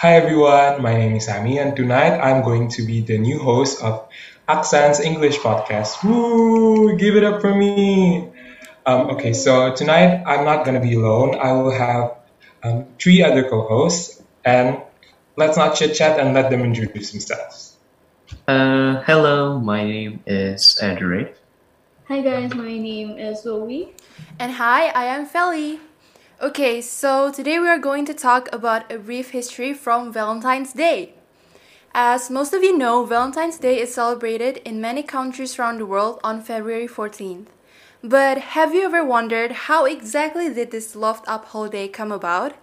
[0.00, 3.84] Hi everyone, my name is Sammy, and tonight I'm going to be the new host
[3.84, 4.08] of
[4.48, 6.02] Accents English podcast.
[6.02, 6.96] Woo!
[6.96, 8.32] Give it up for me!
[8.86, 11.36] Um, okay, so tonight I'm not gonna be alone.
[11.36, 12.16] I will have
[12.64, 14.80] um, three other co-hosts, and
[15.36, 17.76] let's not chit chat and let them introduce themselves.
[18.48, 21.28] Uh, hello, my name is Andrew.
[22.08, 23.92] Hi guys, my name is Zoe.
[24.38, 25.78] And hi, I am Feli.
[26.42, 31.12] Okay, so today we are going to talk about a brief history from Valentine's Day.
[31.92, 36.18] As most of you know, Valentine's Day is celebrated in many countries around the world
[36.24, 37.48] on February 14th.
[38.02, 42.54] But have you ever wondered how exactly did this loved up holiday come about?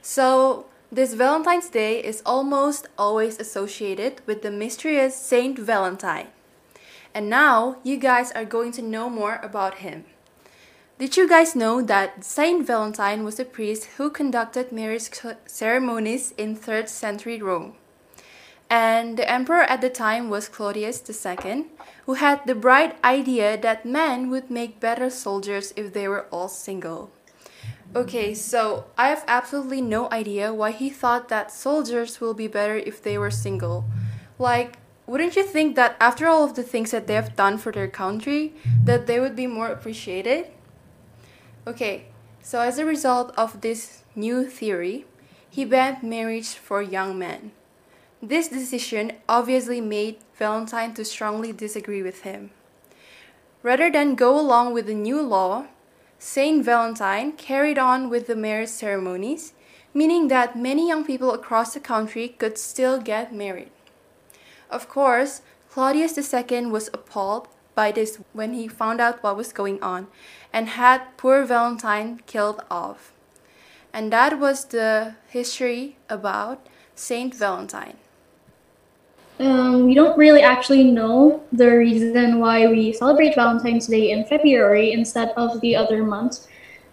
[0.00, 6.28] So, this Valentine's Day is almost always associated with the mysterious Saint Valentine.
[7.12, 10.06] And now you guys are going to know more about him.
[11.04, 15.10] Did you guys know that Saint Valentine was a priest who conducted marriage
[15.44, 17.74] ceremonies in 3rd century Rome?
[18.70, 21.66] And the emperor at the time was Claudius II,
[22.06, 26.48] who had the bright idea that men would make better soldiers if they were all
[26.48, 27.10] single.
[27.94, 32.76] Okay, so I have absolutely no idea why he thought that soldiers will be better
[32.76, 33.84] if they were single.
[34.38, 37.70] Like, wouldn't you think that after all of the things that they have done for
[37.72, 40.46] their country, that they would be more appreciated?
[41.66, 42.04] Okay,
[42.42, 45.06] so as a result of this new theory,
[45.48, 47.52] he banned marriage for young men.
[48.20, 52.50] This decision obviously made Valentine to strongly disagree with him.
[53.62, 55.66] Rather than go along with the new law,
[56.18, 59.54] Saint Valentine carried on with the marriage ceremonies,
[59.94, 63.70] meaning that many young people across the country could still get married.
[64.68, 69.82] Of course, Claudius II was appalled by this when he found out what was going
[69.82, 70.08] on
[70.54, 73.12] and had poor Valentine killed off.
[73.92, 77.96] And that was the history about Saint Valentine.
[79.40, 84.92] Um, we don't really actually know the reason why we celebrate Valentine's Day in February
[84.92, 86.46] instead of the other months,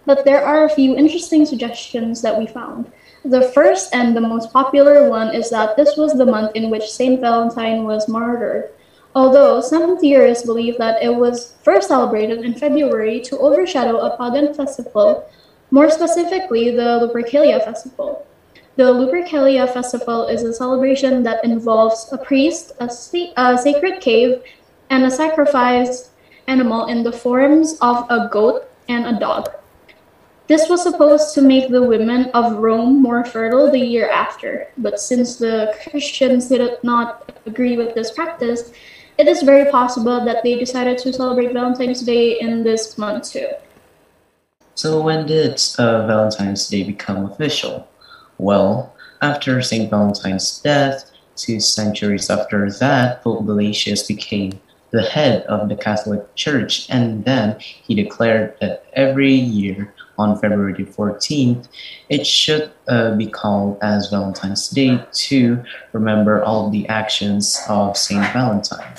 [0.06, 2.90] but there are a few interesting suggestions that we found.
[3.24, 6.90] The first and the most popular one is that this was the month in which
[6.90, 8.70] Saint Valentine was martyred.
[9.14, 14.54] Although some theorists believe that it was first celebrated in February to overshadow a pagan
[14.54, 15.28] festival,
[15.70, 18.26] more specifically the Lupercalia festival.
[18.76, 22.86] The Lupercalia festival is a celebration that involves a priest, a,
[23.36, 24.42] a sacred cave,
[24.88, 26.10] and a sacrificed
[26.46, 29.50] animal in the forms of a goat and a dog.
[30.48, 35.00] This was supposed to make the women of Rome more fertile the year after, but
[35.00, 38.72] since the Christians did not agree with this practice,
[39.22, 43.50] it is very possible that they decided to celebrate Valentine's Day in this month too.
[44.74, 47.86] So, when did uh, Valentine's Day become official?
[48.38, 49.88] Well, after St.
[49.88, 54.58] Valentine's death, two centuries after that, Pope Gelasius became
[54.90, 60.74] the head of the Catholic Church, and then he declared that every year on February
[60.74, 61.68] 14th,
[62.08, 65.62] it should uh, be called as Valentine's Day to
[65.92, 68.94] remember all the actions of Saint Valentine.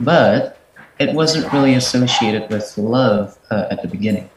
[0.00, 0.58] But
[0.98, 4.30] it wasn't really associated with love uh, at the beginning.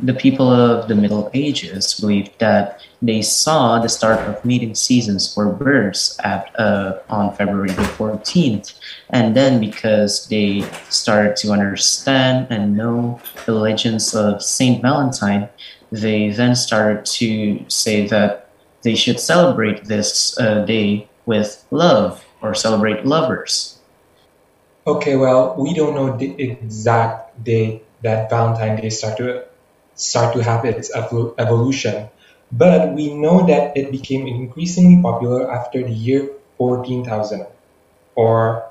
[0.00, 5.32] The people of the Middle Ages believed that they saw the start of mating seasons
[5.32, 8.78] for birds at, uh, on February the 14th.
[9.10, 15.48] And then, because they started to understand and know the legends of Saint Valentine,
[15.90, 18.50] they then started to say that
[18.82, 23.77] they should celebrate this uh, day with love or celebrate lovers.
[24.86, 29.44] Okay, well, we don't know the exact date that Valentine's Day started to
[29.94, 32.08] start to have its evolution,
[32.50, 37.46] but we know that it became increasingly popular after the year 14,000
[38.14, 38.64] or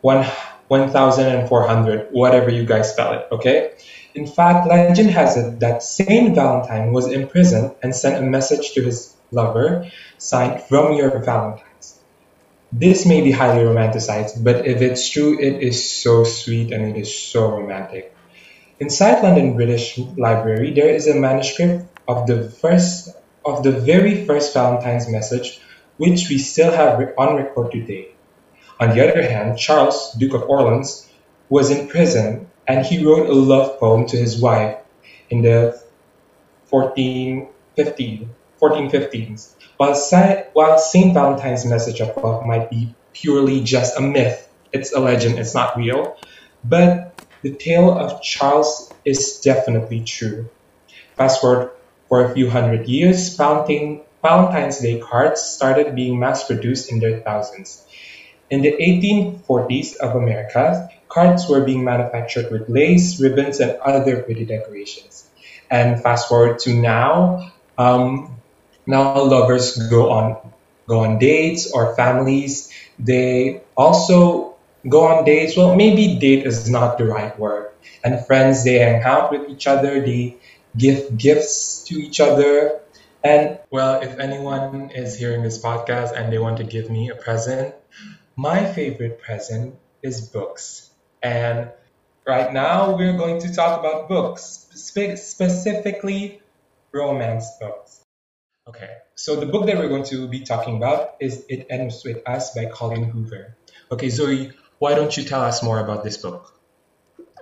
[0.00, 3.74] 1,400, whatever you guys spell it, okay?
[4.14, 8.82] In fact, legend has it that Saint Valentine was imprisoned and sent a message to
[8.82, 9.86] his lover
[10.18, 11.67] signed from your Valentines.
[12.70, 17.00] This may be highly romanticized, but if it's true, it is so sweet and it
[17.00, 18.14] is so romantic.
[18.78, 23.08] Inside London British Library, there is a manuscript of the first
[23.44, 25.60] of the very first Valentine's message,
[25.96, 28.08] which we still have on record today.
[28.78, 31.08] On the other hand, Charles, Duke of Orleans,
[31.48, 34.76] was in prison and he wrote a love poem to his wife
[35.30, 35.80] in the
[36.68, 38.30] 1415,
[38.60, 39.54] 1415s.
[39.78, 39.94] While,
[40.54, 41.14] while St.
[41.14, 45.76] Valentine's message of love might be purely just a myth, it's a legend, it's not
[45.76, 46.18] real,
[46.64, 50.50] but the tale of Charles is definitely true.
[51.16, 51.70] Fast forward
[52.08, 57.86] for a few hundred years, Valentine's Day cards started being mass produced in their thousands.
[58.50, 64.44] In the 1840s of America, cards were being manufactured with lace, ribbons, and other pretty
[64.44, 65.28] decorations.
[65.70, 68.38] And fast forward to now, um,
[68.88, 70.36] now lovers go on
[70.88, 72.72] go on dates or families.
[72.98, 74.56] They also
[74.88, 75.56] go on dates.
[75.56, 77.70] Well, maybe date is not the right word.
[78.02, 80.00] And friends, they hang out with each other.
[80.00, 80.38] They
[80.76, 82.80] give gifts to each other.
[83.22, 87.14] And well, if anyone is hearing this podcast and they want to give me a
[87.14, 87.74] present,
[88.36, 90.90] my favorite present is books.
[91.22, 91.70] And
[92.26, 96.40] right now we're going to talk about books, spe- specifically
[96.92, 98.07] romance books.
[98.68, 102.20] Okay, so the book that we're going to be talking about is It Ends With
[102.28, 103.56] Us by Colleen Hoover.
[103.90, 106.52] Okay, Zoe, why don't you tell us more about this book?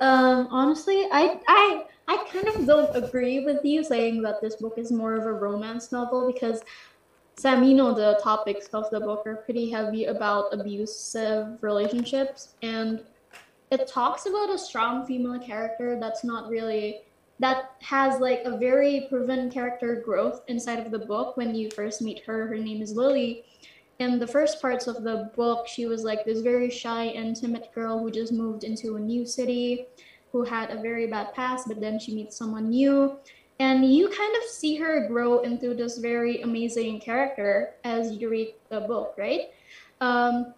[0.00, 4.75] Um, honestly, I I I kind of don't agree with you saying that this book
[4.76, 6.62] is more of a romance novel because
[7.37, 13.02] Sam, you know the topics of the book are pretty heavy about abusive relationships and
[13.73, 17.00] it talks about a strong female character that's not really
[17.38, 21.36] that has like a very proven character growth inside of the book.
[21.36, 23.44] When you first meet her her name is lily.
[23.98, 27.68] In the first parts of the book she was like this very shy and timid
[27.74, 29.86] girl who just moved into a new city
[30.32, 33.16] who had a very bad past but then she meets someone new.
[33.58, 38.54] And you kind of see her grow into this very amazing character as you read
[38.68, 39.50] the book right?
[40.00, 40.54] Um,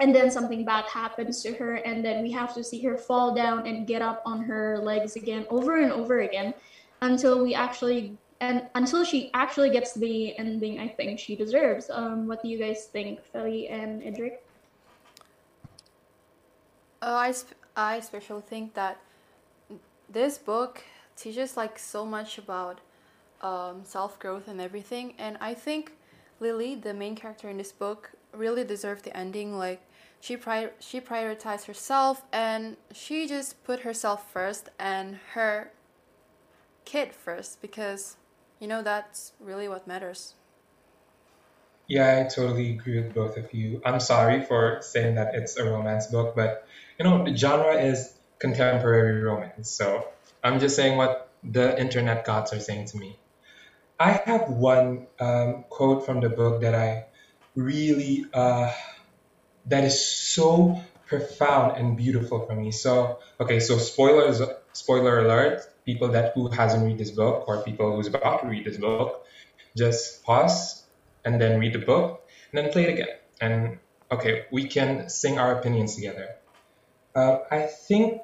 [0.00, 3.34] and then something bad happens to her and then we have to see her fall
[3.34, 6.54] down and get up on her legs again over and over again
[7.02, 11.90] until we actually and until she actually gets the ending i think she deserves.
[11.90, 14.44] Um, what do you guys think Feli and edric?
[17.00, 18.98] Uh, I, sp- I especially think that
[20.10, 20.82] this book
[21.16, 22.80] teaches like so much about
[23.40, 25.92] um, self-growth and everything and i think
[26.40, 29.80] lily the main character in this book really deserved the ending like
[30.20, 35.72] she pri- she prioritized herself and she just put herself first and her
[36.84, 38.16] kid first because
[38.58, 40.34] you know that's really what matters
[41.88, 43.80] Yeah, I totally agree with both of you.
[43.84, 46.66] I'm sorry for saying that it's a romance book, but
[46.98, 49.70] you know, the genre is contemporary romance.
[49.70, 50.06] So
[50.44, 53.18] I'm just saying what the internet gods are saying to me.
[53.98, 57.06] I have one um, quote from the book that I
[57.56, 58.72] really, uh,
[59.68, 62.70] that is so profound and beautiful for me.
[62.70, 64.42] So, okay, so spoilers,
[64.72, 68.64] spoiler alert, people that who hasn't read this book or people who's about to read
[68.64, 69.24] this book,
[69.76, 70.84] just pause
[71.24, 73.14] and then read the book and then play it again.
[73.40, 73.78] And
[74.10, 76.36] okay, we can sing our opinions together.
[77.14, 78.20] Uh, I think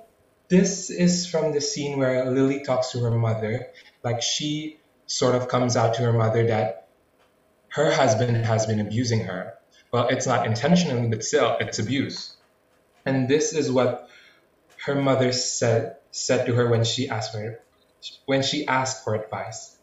[0.49, 3.69] this is from the scene where Lily talks to her mother.
[4.03, 6.89] Like she sort of comes out to her mother that
[7.69, 9.55] her husband has been abusing her.
[9.95, 12.35] Well, it's not intentional, but still, it's abuse.
[13.07, 14.09] And this is what
[14.87, 17.61] her mother said said to her when she asked for
[18.27, 19.79] when she asked for advice.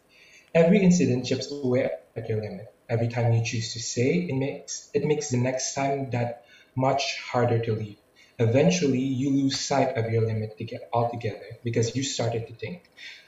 [0.54, 2.68] Every incident chips away at your limit.
[2.90, 6.44] Every time you choose to say, it makes it makes the next time that
[6.76, 8.00] much harder to leave.
[8.38, 12.84] Eventually, you lose sight of your limit to get altogether because you started to think,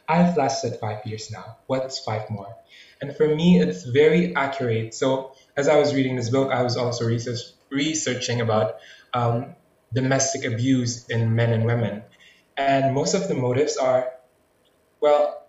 [0.09, 1.59] I've lasted five years now.
[1.67, 2.57] What's five more?
[3.01, 4.93] And for me, it's very accurate.
[4.93, 8.77] So, as I was reading this book, I was also research, researching about
[9.13, 9.55] um,
[9.93, 12.03] domestic abuse in men and women.
[12.57, 14.13] And most of the motives are,
[14.99, 15.45] well,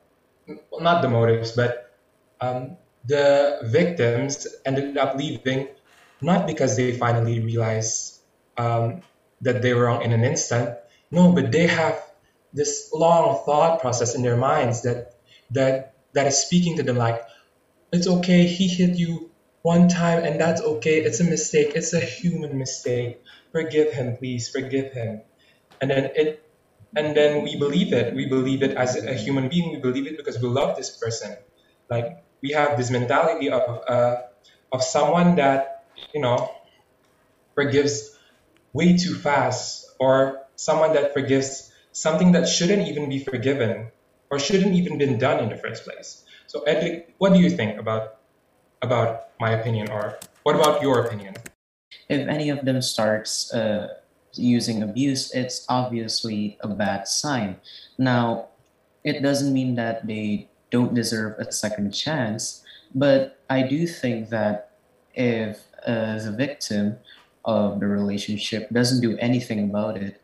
[0.72, 1.92] not the motives, but
[2.40, 5.68] um, the victims ended up leaving
[6.20, 8.20] not because they finally realized
[8.56, 9.02] um,
[9.42, 10.76] that they were wrong in an instant.
[11.10, 12.00] No, but they have
[12.52, 15.14] this long thought process in their minds that
[15.50, 17.20] that that is speaking to them like,
[17.92, 19.30] it's okay, he hit you
[19.64, 21.00] one time and that's okay.
[21.02, 21.72] It's a mistake.
[21.76, 23.22] It's a human mistake.
[23.52, 24.50] Forgive him, please.
[24.50, 25.22] Forgive him.
[25.80, 26.42] And then it
[26.96, 28.14] and then we believe it.
[28.14, 29.72] We believe it as a human being.
[29.72, 31.36] We believe it because we love this person.
[31.90, 34.16] Like we have this mentality of uh,
[34.72, 36.50] of someone that you know
[37.54, 38.16] forgives
[38.74, 43.90] way too fast, or someone that forgives something that shouldn't even be forgiven
[44.30, 46.24] or shouldn't even been done in the first place.
[46.48, 48.13] So, Edric, what do you think about
[48.84, 51.34] about my opinion, or what about your opinion?
[52.08, 53.96] If any of them starts uh,
[54.34, 57.56] using abuse, it's obviously a bad sign.
[57.98, 58.48] Now,
[59.02, 62.62] it doesn't mean that they don't deserve a second chance,
[62.94, 64.76] but I do think that
[65.14, 66.98] if uh, the victim
[67.44, 70.20] of the relationship doesn't do anything about it,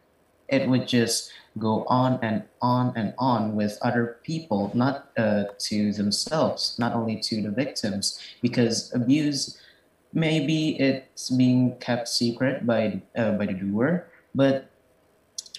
[0.49, 5.93] it would just go on and on and on with other people, not uh, to
[5.93, 9.59] themselves, not only to the victims, because abuse
[10.13, 14.71] maybe it's being kept secret by uh, by the doer, but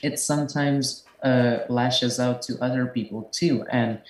[0.02, 4.02] it sometimes uh, lashes out to other people too, and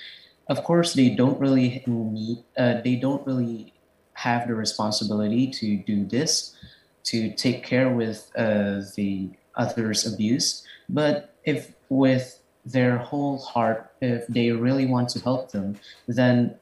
[0.47, 3.73] of course they don't really need uh, they don't really
[4.13, 6.55] have the responsibility to do this
[7.03, 10.63] to take care with uh, the others abuse.
[10.87, 15.75] But if with their whole heart if they really want to help them
[16.07, 16.55] then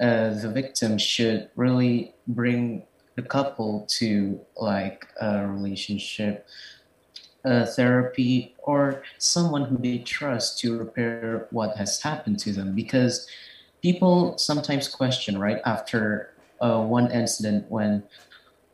[0.00, 2.82] uh, the victim should really bring
[3.14, 6.46] the couple to like a relationship
[7.44, 12.74] therapy or someone who they trust to repair what has happened to them.
[12.74, 13.28] Because
[13.82, 18.02] people sometimes question right after uh, one incident when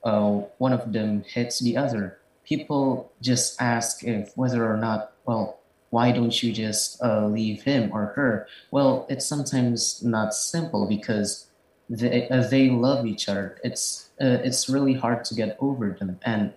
[0.04, 2.18] uh, one of them hits the other.
[2.44, 5.58] People just ask if whether or not well
[5.90, 8.46] why don't you just uh, leave him or her?
[8.70, 11.46] Well it's sometimes not simple because
[11.88, 13.58] they, uh, they love each other.
[13.64, 16.18] It's uh, it's really hard to get over them.
[16.24, 16.52] And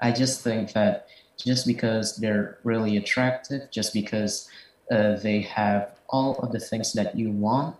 [0.00, 1.06] i just think that
[1.38, 4.48] just because they're really attractive just because
[4.90, 7.74] uh, they have all of the things that you want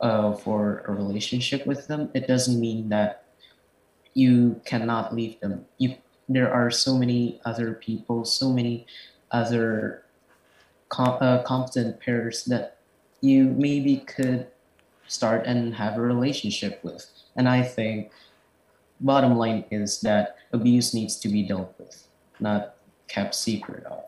[0.00, 3.26] uh, for a relationship with them it doesn't mean that
[4.16, 5.66] you cannot leave them.
[5.76, 5.96] You
[6.28, 8.86] there are so many other people so many
[9.30, 10.04] other
[10.88, 12.78] com- uh, competent pairs that
[13.20, 14.46] you maybe could
[15.08, 17.08] start and have a relationship with.
[17.36, 18.10] And I think
[19.00, 22.06] bottom line is that abuse needs to be dealt with,
[22.40, 22.76] not
[23.08, 24.04] kept secret of.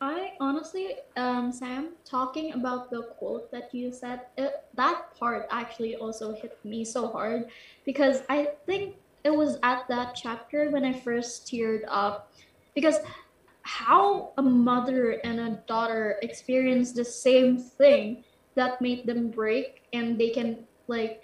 [0.00, 5.96] I honestly, um, Sam, talking about the quote that you said, it, that part actually
[5.96, 7.46] also hit me so hard
[7.86, 12.32] because I think it was at that chapter when I first teared up.
[12.74, 12.96] Because
[13.62, 18.22] how a mother and a daughter experience the same thing
[18.54, 21.22] that made them break and they can like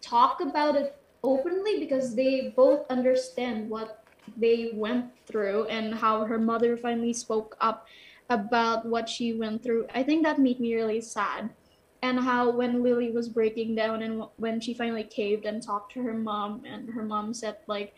[0.00, 4.04] talk about it openly because they both understand what
[4.36, 7.86] they went through and how her mother finally spoke up
[8.30, 11.50] about what she went through i think that made me really sad
[12.02, 16.02] and how when lily was breaking down and when she finally caved and talked to
[16.02, 17.94] her mom and her mom said like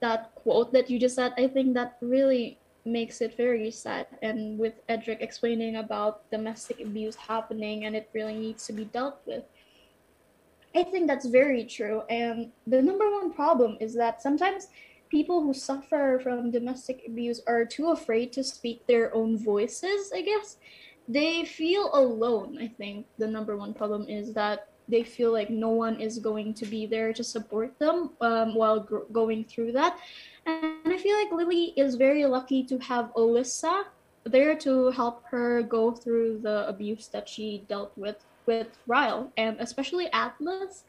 [0.00, 4.06] that quote that you just said i think that really makes it very sad.
[4.22, 9.20] And with Edric explaining about domestic abuse happening and it really needs to be dealt
[9.26, 9.44] with,
[10.74, 12.02] I think that's very true.
[12.08, 14.68] And the number one problem is that sometimes
[15.08, 20.22] people who suffer from domestic abuse are too afraid to speak their own voices, I
[20.22, 20.56] guess.
[21.08, 23.06] They feel alone, I think.
[23.18, 26.86] The number one problem is that they feel like no one is going to be
[26.86, 29.98] there to support them um, while gr- going through that.
[30.46, 33.84] And I feel like Lily is very lucky to have Alyssa
[34.24, 39.56] there to help her go through the abuse that she dealt with with Ryle and
[39.58, 40.84] especially Atlas.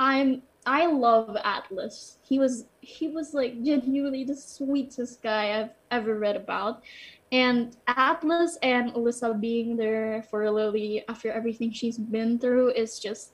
[0.00, 2.18] I'm I love Atlas.
[2.22, 6.82] He was he was like genuinely the sweetest guy I've ever read about.
[7.36, 13.32] And Atlas and Alyssa being there for Lily after everything she's been through is just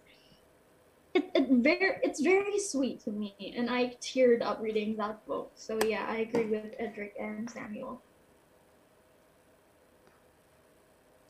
[1.14, 3.54] it, it very it's very sweet to me.
[3.56, 5.52] And i teared up reading that book.
[5.54, 8.02] So yeah i agree with edric and samuel.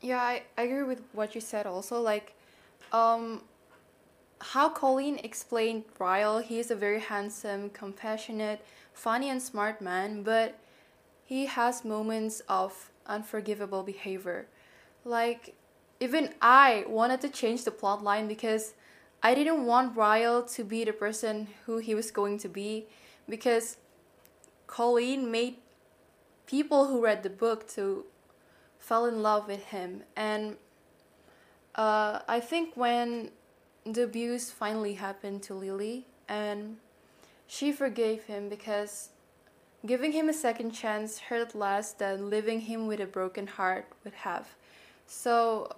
[0.01, 2.01] Yeah, I, I agree with what you said also.
[2.01, 2.35] Like,
[2.91, 3.43] um,
[4.41, 8.59] how Colleen explained Ryle, he is a very handsome, compassionate,
[8.93, 10.59] funny, and smart man, but
[11.33, 14.45] he has moments of unforgivable behavior.
[15.03, 15.55] Like,
[15.99, 18.75] even I wanted to change the plot line because
[19.23, 22.85] I didn't want Ryle to be the person who he was going to be
[23.27, 23.77] because
[24.67, 25.55] Colleen made
[26.45, 28.05] people who read the book to
[28.77, 30.57] fall in love with him and
[31.73, 33.31] uh, I think when
[33.85, 36.77] the abuse finally happened to Lily and
[37.47, 39.09] she forgave him because
[39.85, 44.13] giving him a second chance hurt less than leaving him with a broken heart would
[44.13, 44.55] have.
[45.07, 45.75] So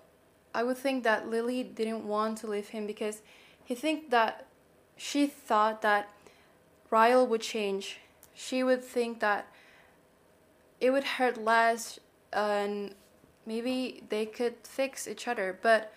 [0.54, 3.22] I would think that Lily didn't want to leave him because
[3.64, 4.46] he think that
[4.96, 6.10] she thought that
[6.90, 8.00] Ryle would change.
[8.34, 9.48] She would think that
[10.80, 12.00] it would hurt less
[12.32, 12.94] and
[13.46, 15.58] maybe they could fix each other.
[15.62, 15.92] But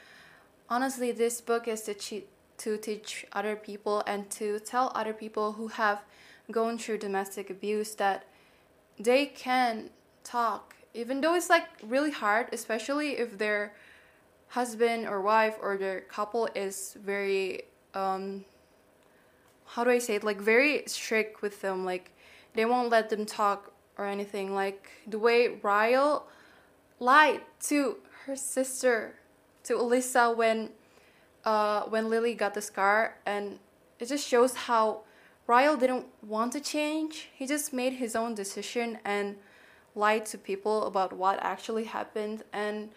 [0.71, 2.23] honestly, this book is to,
[2.59, 6.03] to teach other people and to tell other people who have
[6.50, 8.25] gone through domestic abuse that
[8.99, 9.90] they can
[10.25, 13.75] talk, even though it's like really hard, especially if they're
[14.49, 17.62] husband or wife or their couple is very
[17.93, 18.47] um
[19.67, 22.12] how do I say it like very strict with them like
[22.55, 24.55] they won't let them talk or anything.
[24.55, 26.26] Like the way Ryle
[27.00, 29.17] lied to her sister,
[29.64, 30.71] to Alyssa when
[31.45, 33.59] uh, when Lily got the scar, and
[33.99, 35.02] it just shows how
[35.49, 37.31] Ryle didn't want to change.
[37.35, 39.37] He just made his own decision and
[39.95, 42.45] lied to people about what actually happened.
[42.52, 42.90] And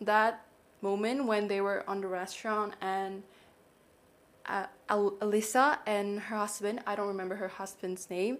[0.00, 0.42] that
[0.80, 3.22] moment when they were on the restaurant and
[4.46, 8.38] uh, Alyssa and her husband, I don't remember her husband's name,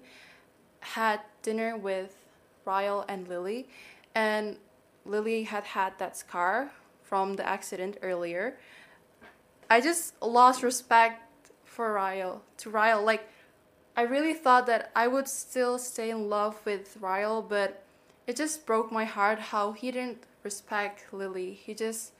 [0.80, 2.16] had dinner with
[2.64, 3.68] Ryle and Lily.
[4.14, 4.56] And
[5.04, 6.72] Lily had had that scar
[7.02, 8.56] from the accident earlier.
[9.68, 13.04] I just lost respect for Ryle, to Ryle.
[13.04, 13.28] Like,
[13.98, 17.82] I really thought that I would still stay in love with Ryle, but
[18.28, 21.52] it just broke my heart how he didn't respect Lily.
[21.52, 22.12] He just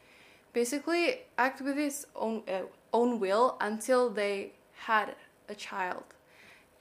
[0.53, 4.55] basically acted with his own uh, own will until they
[4.89, 5.15] had
[5.49, 6.03] a child.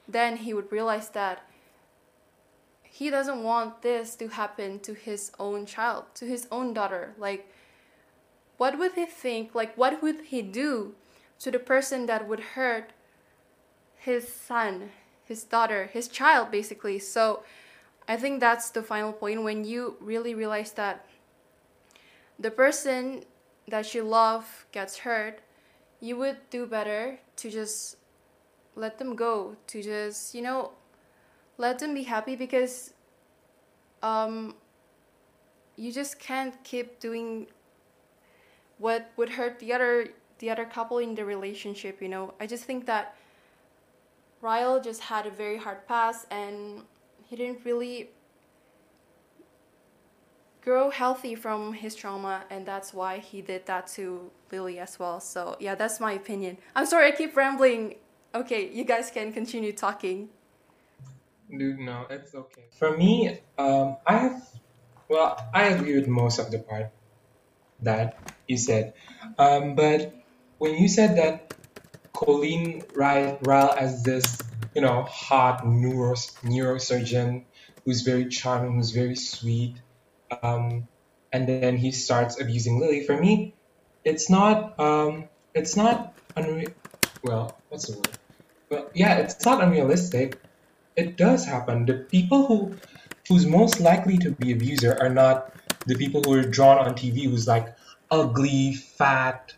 [0.08, 1.48] Then he would realize that
[2.82, 7.13] he doesn't want this to happen to his own child, to his own daughter.
[7.20, 7.48] Like,
[8.58, 9.54] what would he think?
[9.54, 10.96] Like, what would he do
[11.38, 12.94] to the person that would hurt
[14.07, 14.89] his son,
[15.25, 16.97] his daughter, his child, basically?
[16.97, 17.43] So,
[18.07, 21.05] I think that's the final point when you really realize that
[22.39, 23.23] the person
[23.67, 25.41] that you love gets hurt,
[25.99, 27.97] you would do better to just
[28.75, 30.71] let them go, to just, you know,
[31.57, 32.93] let them be happy because
[34.01, 34.55] um,
[35.75, 37.47] you just can't keep doing
[38.77, 40.07] what would hurt the other
[40.39, 43.15] the other couple in the relationship you know i just think that
[44.41, 46.84] ryle just had a very hard pass and
[47.25, 48.10] he didn't really
[50.62, 55.20] grow healthy from his trauma and that's why he did that to lily as well
[55.20, 57.96] so yeah that's my opinion i'm sorry i keep rambling
[58.36, 60.29] okay you guys can continue talking
[61.50, 62.65] Dude, no, it's okay.
[62.77, 64.44] For me, um, I have,
[65.08, 66.92] well, I agree with most of the part
[67.81, 68.94] that you said.
[69.38, 70.14] Um, but
[70.57, 71.53] when you said that
[72.18, 74.38] Colleen Ryle as this,
[74.74, 77.44] you know, hot neuro, neurosurgeon
[77.86, 79.75] who's very charming, who's very sweet,
[80.42, 80.88] um,
[81.32, 83.06] and then he starts abusing Lily.
[83.06, 83.53] For me,
[84.03, 86.72] it's not, um, it's not unreal.
[87.24, 88.10] Well, what's the word?
[88.70, 90.40] Well, yeah, it's not unrealistic
[90.98, 91.86] it does happen.
[91.86, 92.75] The people who
[93.30, 95.53] who's most likely to be abuser are not
[95.86, 97.75] the people who are drawn on TV who's like
[98.10, 99.53] ugly, fat,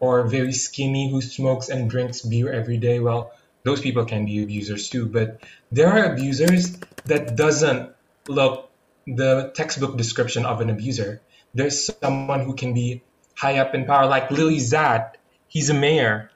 [0.00, 3.00] or very skinny who smokes and drinks beer every day.
[3.00, 3.32] Well,
[3.62, 7.92] those people can be abusers too, but there are abusers that doesn't
[8.28, 8.70] look
[9.06, 11.20] the textbook description of an abuser.
[11.54, 13.02] There's someone who can be
[13.36, 15.16] high up in power, like Lily Zat.
[15.46, 16.30] He's a mayor.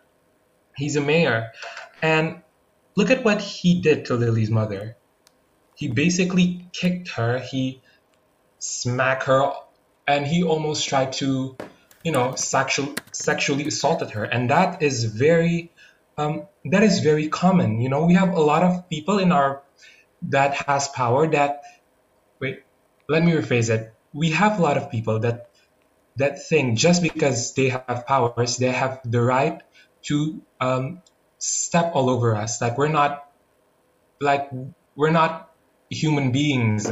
[0.76, 1.52] He's a mayor.
[2.02, 2.42] And
[2.96, 4.96] Look at what he did to Lily's mother.
[5.74, 7.82] He basically kicked her, he
[8.60, 9.52] smacked her,
[10.06, 11.56] and he almost tried to,
[12.04, 14.24] you know, sexual, sexually assaulted her.
[14.24, 15.72] And that is very,
[16.18, 17.80] um, that is very common.
[17.80, 19.62] You know, we have a lot of people in our
[20.28, 21.62] that has power that.
[22.40, 22.62] Wait,
[23.08, 23.92] let me rephrase it.
[24.12, 25.50] We have a lot of people that
[26.16, 29.62] that think just because they have powers, they have the right
[30.02, 31.02] to um,
[31.38, 32.60] step all over us.
[32.60, 33.26] Like we're not
[34.20, 34.50] like
[34.94, 35.50] we're not
[35.90, 36.90] human beings.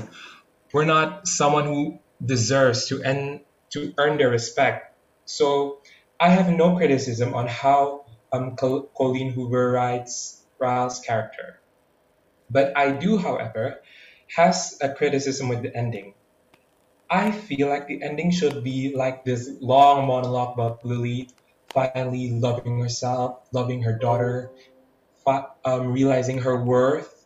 [0.72, 4.91] We're not someone who deserves to end to earn their respect.
[5.24, 5.78] So
[6.20, 11.60] I have no criticism on how um, Colleen Hoover writes Ryle's character.
[12.50, 13.80] But I do, however,
[14.36, 16.14] has a criticism with the ending.
[17.10, 21.28] I feel like the ending should be like this long monologue about Lily
[21.72, 24.50] finally loving herself, loving her daughter,
[25.26, 27.21] um, realizing her worth.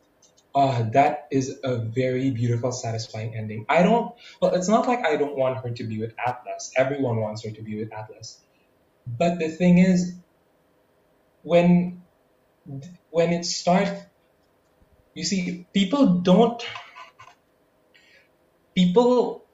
[0.56, 3.66] Uh, that is a very beautiful, satisfying ending.
[3.68, 6.72] I don't, well, it's not like I don't want her to be with Atlas.
[6.74, 8.40] Everyone wants her to be with Atlas.
[9.06, 10.14] But the thing is,
[11.42, 12.02] when
[13.10, 13.90] when it starts,
[15.14, 16.62] you see, people don't,
[18.74, 19.44] people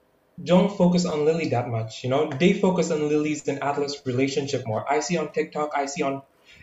[0.43, 2.05] don't focus on Lily that much.
[2.05, 4.91] You know, they focus on Lily's and Atlas relationship more.
[4.91, 6.23] I see on TikTok, I see on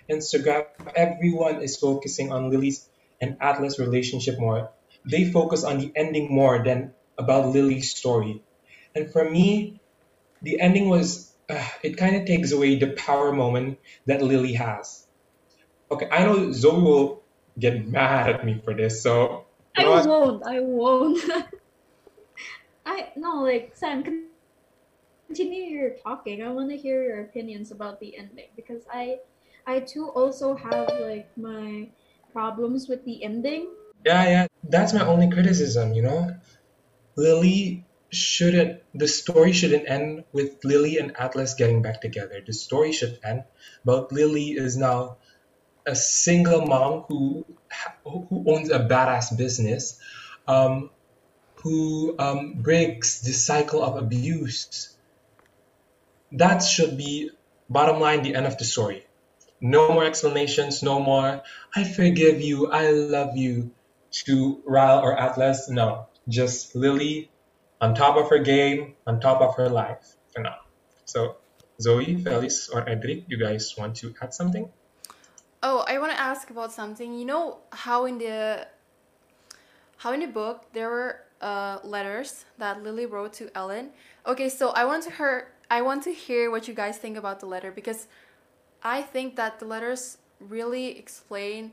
[0.10, 2.89] Instagram, everyone is focusing on Lily's
[3.22, 4.72] and Atlas relationship more.
[5.10, 8.44] They focus on the ending more than about Lily's story.
[8.96, 9.82] And for me,
[10.42, 15.06] the ending was uh, it kind of takes away the power moment that Lily has.
[15.92, 17.24] Okay, I know Zoe will
[17.58, 20.46] get mad at me for this, so I won't.
[20.46, 21.20] I won't.
[22.86, 24.04] I no like Sam.
[25.28, 26.42] Continue your talking.
[26.44, 29.20] I want to hear your opinions about the ending because I,
[29.66, 31.90] I too also have like my
[32.32, 33.68] problems with the ending.
[34.06, 34.48] Yeah, yeah.
[34.64, 36.36] That's my only criticism, you know?
[37.16, 42.42] Lily shouldn't, the story shouldn't end with Lily and Atlas getting back together.
[42.46, 43.44] The story should end
[43.84, 45.18] about Lily is now
[45.86, 47.46] a single mom who
[48.04, 50.00] who owns a badass business,
[50.48, 50.90] um,
[51.56, 54.96] who um, breaks the cycle of abuse.
[56.32, 57.32] That should be
[57.70, 59.06] bottom line, the end of the story.
[59.62, 61.42] No more explanations, no more,
[61.76, 63.72] I forgive you, I love you
[64.26, 65.70] to Ryle or Atlas.
[65.70, 67.30] No, just Lily
[67.82, 70.58] on top of her game, on top of her life for now.
[71.06, 71.38] So,
[71.82, 74.70] Zoe, Felice, or Edric, you guys want to add something?
[75.64, 77.14] Oh, I want to ask about something.
[77.18, 78.68] You know how in the
[79.98, 83.90] how in the book there were uh, letters that Lily wrote to Ellen.
[84.26, 87.40] Okay, so I want to hear I want to hear what you guys think about
[87.40, 88.08] the letter because
[88.84, 91.72] I think that the letters really explain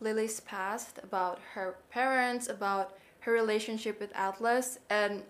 [0.00, 5.22] Lily's past about her parents, about her relationship with Atlas, and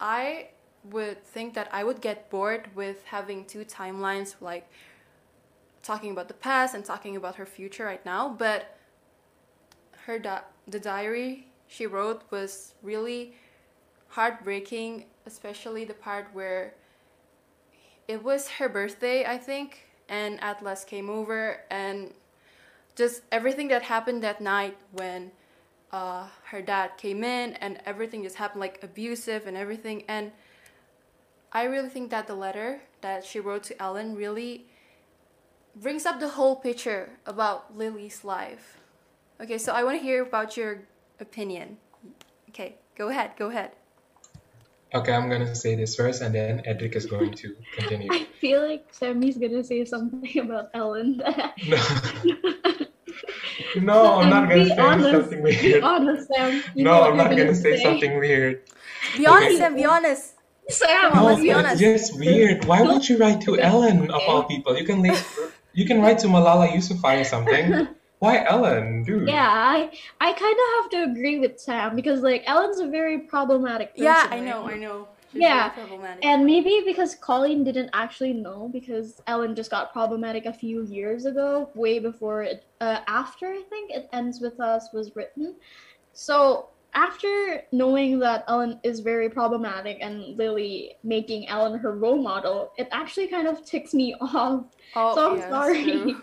[0.00, 0.48] I
[0.84, 4.68] would think that I would get bored with having two timelines like
[5.82, 8.76] talking about the past and talking about her future right now, but
[10.06, 13.34] her di- the diary she wrote was really
[14.08, 16.74] heartbreaking, especially the part where
[18.08, 22.12] it was her birthday, I think, and Atlas came over and
[22.96, 25.30] just everything that happened that night when
[25.92, 30.32] uh, her dad came in and everything just happened like abusive and everything and
[31.52, 34.66] I really think that the letter that she wrote to Ellen really
[35.74, 38.78] brings up the whole picture about Lily's life.
[39.40, 40.82] Okay, so I want to hear about your
[41.18, 41.78] opinion.
[42.50, 43.72] Okay, go ahead, go ahead.
[44.92, 48.08] Okay, I'm gonna say this first, and then Edric is going to continue.
[48.12, 51.22] I feel like Sammy's gonna say something about Ellen.
[53.76, 55.10] No, no, I'm not gonna say honest.
[55.10, 55.82] something Be weird.
[55.84, 56.62] honest, Sam.
[56.74, 57.82] You No, know what I'm you're not gonna say say.
[57.82, 58.62] something weird.
[59.16, 59.56] Be honest, Okay.
[59.58, 60.34] Sam, be honest.
[60.68, 61.82] Sam, Come No, let's be honest.
[61.82, 62.64] it's just weird.
[62.64, 64.76] Why would you write to Ellen of all people?
[64.76, 65.16] You can lay,
[65.72, 67.88] you can write to Malala Yousafzai or something.
[68.20, 69.28] Why Ellen, dude?
[69.28, 73.20] Yeah, I I kind of have to agree with Sam because like Ellen's a very
[73.20, 74.04] problematic person.
[74.04, 74.44] Yeah, I right?
[74.44, 75.08] know, I know.
[75.32, 76.24] She's Yeah, problematic.
[76.24, 81.24] And maybe because Colleen didn't actually know because Ellen just got problematic a few years
[81.24, 85.54] ago, way before it, uh, after I think it ends with us was written.
[86.12, 92.72] So after knowing that Ellen is very problematic and Lily making Ellen her role model,
[92.76, 94.64] it actually kind of ticks me off.
[94.96, 96.16] oh, so I'm yeah, that's sorry.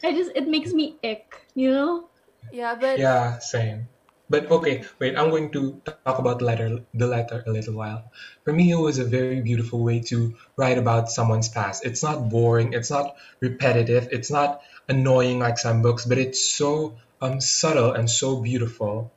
[0.00, 0.10] True.
[0.10, 2.08] I just it makes me ick, you know?
[2.52, 3.88] Yeah, but Yeah, same.
[4.28, 8.10] But okay, wait, I'm going to talk about the letter, the letter a little while.
[8.44, 11.84] For me, it was a very beautiful way to write about someone's past.
[11.84, 16.96] It's not boring, it's not repetitive, it's not annoying like some books, but it's so
[17.20, 19.12] um, subtle and so beautiful.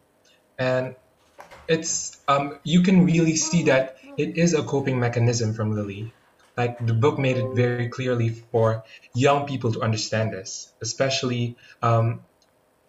[0.60, 0.96] And
[1.68, 6.14] it's um, you can really see that it is a coping mechanism from Lily.
[6.60, 8.84] Like the book made it very clearly for
[9.16, 12.20] young people to understand this, especially um,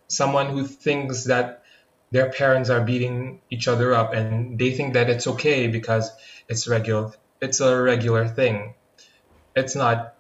[0.08, 1.62] someone who thinks that
[2.10, 6.10] their parents are beating each other up and they think that it's okay because
[6.48, 8.74] it's regular it's a regular thing.
[9.54, 10.16] It's not.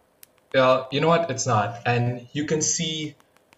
[0.54, 1.28] Well you know what?
[1.28, 1.82] It's not.
[1.86, 3.16] And you can see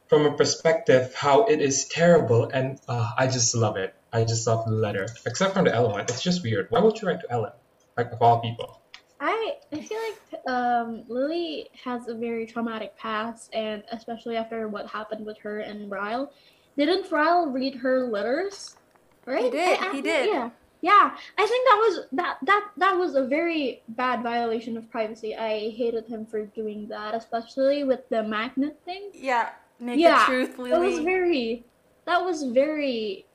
[0.09, 3.95] from a perspective how it is terrible and uh, i just love it.
[4.11, 6.69] I just love the letter except from the ellen it's just weird.
[6.71, 7.53] Why would you write to ellen
[7.99, 8.82] like of all people
[9.23, 14.89] I I feel like um, Lily has a very traumatic past, and especially after what
[14.89, 16.33] happened with her and Ryle.
[16.77, 18.77] Didn't Ryle read her letters?
[19.27, 19.45] Right?
[19.45, 20.29] He did, I- I he did.
[20.29, 20.51] Yeah.
[20.83, 25.37] Yeah, I think that was that that that was a very bad violation of privacy.
[25.37, 29.13] I hated him for doing that, especially with the magnet thing.
[29.15, 31.67] yeah, naked Yeah, truth, That was very
[32.05, 33.27] that was very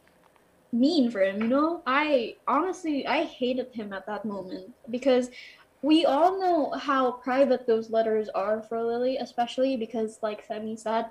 [0.74, 1.82] mean for him, you know?
[1.88, 5.30] I honestly I hated him at that moment because
[5.82, 11.08] we all know how private those letters are for Lily, especially because like Femi said,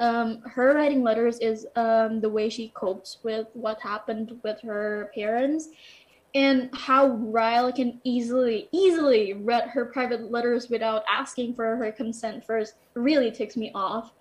[0.00, 5.10] um, her writing letters is um, the way she copes with what happened with her
[5.14, 5.68] parents
[6.34, 12.44] and how Ryle can easily, easily read her private letters without asking for her consent
[12.44, 14.12] first really ticks me off.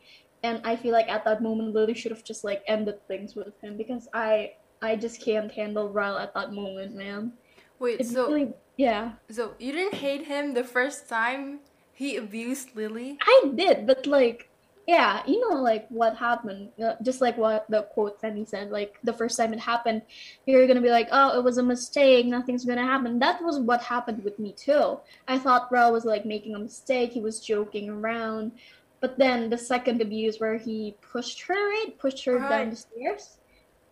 [0.43, 3.59] And I feel like at that moment Lily should have just like ended things with
[3.61, 7.33] him because I I just can't handle Ryle at that moment, man.
[7.79, 9.13] Wait, It's so really yeah.
[9.29, 11.59] so you didn't hate him the first time
[11.93, 13.17] he abused Lily?
[13.21, 14.49] I did, but like,
[14.87, 16.69] yeah, you know, like what happened,
[17.03, 20.03] just like what the quote that he said, like the first time it happened,
[20.45, 23.19] you're gonna be like, oh, it was a mistake, nothing's gonna happen.
[23.19, 24.99] That was what happened with me too.
[25.27, 28.51] I thought Rel was like making a mistake, he was joking around,
[28.99, 31.97] But then the second abuse where he pushed her, right?
[31.99, 32.49] Pushed her Right.
[32.49, 33.37] down the stairs.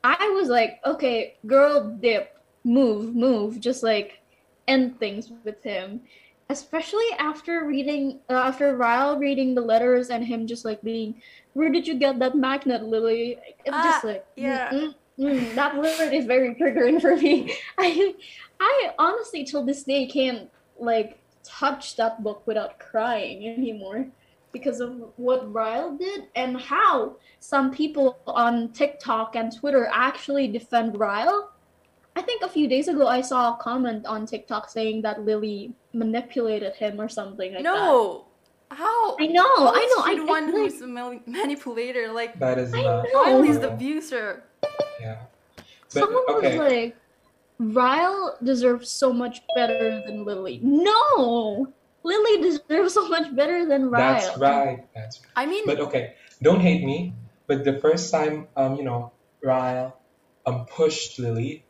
[0.03, 2.34] I was like, okay, girl, dip,
[2.65, 4.21] move, move, just like
[4.67, 6.01] end things with him.
[6.49, 11.21] Especially after reading, uh, after Ryle reading the letters and him just like being,
[11.53, 13.39] where did you get that magnet, Lily?
[13.65, 14.69] It's just Ah, like, yeah.
[14.71, 17.55] mm, mm, mm, that word is very triggering for me.
[17.79, 18.15] I,
[18.59, 20.49] I honestly till this day can't
[20.79, 24.07] like touch that book without crying anymore
[24.51, 30.99] because of what Ryle did and how some people on TikTok and Twitter actually defend
[30.99, 31.51] Ryle.
[32.15, 35.73] I think a few days ago I saw a comment on TikTok saying that Lily
[35.93, 37.73] manipulated him or something like that.
[37.75, 38.25] no.
[38.71, 39.15] How?
[39.19, 40.03] I know, How I know.
[40.03, 42.11] I, the I one like- who's the mal- manipulator.
[42.11, 43.05] Like That is I not.
[43.13, 43.23] know.
[43.23, 44.43] Riley's the abuser.
[44.99, 45.17] Yeah.
[45.57, 46.57] But, Someone okay.
[46.57, 46.95] was like,
[47.59, 50.59] Ryle deserves so much better than Lily.
[50.63, 51.67] No!
[52.03, 54.19] Lily deserves so much better than Ryle.
[54.21, 54.85] That's right.
[54.95, 55.31] That's right.
[55.35, 57.13] I mean, But okay, don't hate me.
[57.47, 59.11] But the first time, um, you know,
[59.43, 59.95] Ryle,
[60.45, 61.63] um, pushed Lily,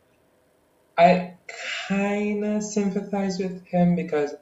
[0.98, 1.34] I
[1.88, 4.34] kind of sympathize with him because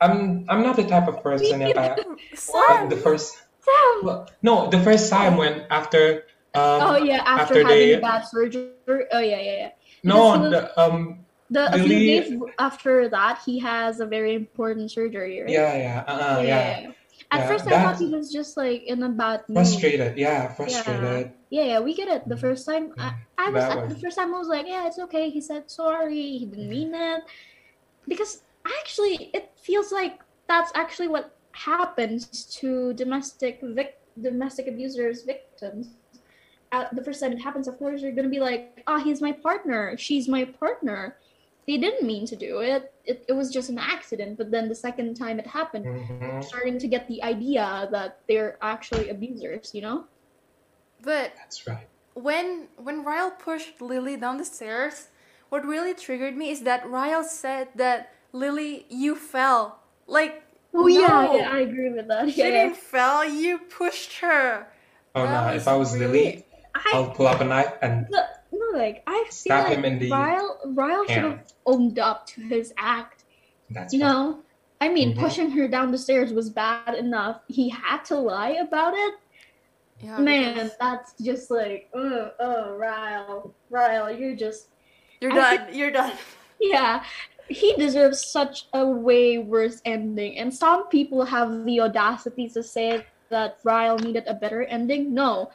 [0.00, 1.96] I'm I'm not the type of person if I
[2.34, 4.04] Sam, the first Sam!
[4.04, 8.22] well, no the first time when after um oh yeah, after, after having they- bad
[8.26, 8.70] surgery.
[8.86, 9.70] Oh yeah, yeah, yeah.
[10.02, 15.40] no the, um The a few days after that, he has a very important surgery,
[15.40, 15.50] right?
[15.50, 16.92] yeah yeah uh, yeah
[17.30, 19.56] At Yeah, first, I thought he was just like in a bad mood.
[19.56, 22.28] frustrated yeah frustrated Yeah, yeah, we get it.
[22.28, 22.40] The mm-hmm.
[22.40, 23.16] first time, I, mm-hmm.
[23.38, 25.30] I was That the first time I was like, yeah, it's okay.
[25.30, 26.38] He said sorry.
[26.38, 27.20] He didn't mean mm-hmm.
[27.20, 27.24] it.
[28.06, 35.88] Because actually, it feels like that's actually what happens to domestic vic- domestic abusers victims.
[36.72, 39.32] At the first time it happens, of course, you're gonna be like, ah, he's my
[39.32, 39.96] partner.
[39.96, 41.16] She's my partner.
[41.66, 42.92] They didn't mean to do it.
[43.04, 44.36] It, it was just an accident.
[44.38, 46.44] But then the second time it happened, Mhm.
[46.44, 49.72] starting to get the idea that they're actually abusers.
[49.74, 49.98] You know?
[51.02, 55.08] but that's right when when Ryle pushed Lily down the stairs,
[55.50, 59.80] what really triggered me is that Ryle said that Lily, you fell.
[60.06, 62.30] Like Oh yeah, no, yeah, I agree with that.
[62.30, 62.62] She Yeah, yeah.
[62.64, 63.24] didn't fell.
[63.24, 64.66] You pushed her.
[65.14, 66.46] oh That no was if I was really- Lily
[66.92, 68.22] I'll pull up a knife and no,
[68.58, 72.26] no, like I feel Stab like him in the Ryle, Ryle should have owned up
[72.28, 73.24] to his act.
[73.70, 74.08] that's You right.
[74.12, 74.40] know,
[74.80, 75.18] I mean, Mhm.
[75.20, 77.40] pushing her down the stairs was bad enough.
[77.48, 79.14] He had to lie about it.
[80.00, 84.68] Yeah, Man, because that's just like, oh, oh, Ryle, Ryle, you're just,
[85.20, 85.74] you're I done.
[85.74, 86.12] You're done.
[86.60, 87.04] yeah.
[87.48, 90.38] He deserves such a way worse ending.
[90.38, 95.14] And some people have the audacity to say that Ryle needed a better ending.
[95.14, 95.50] No.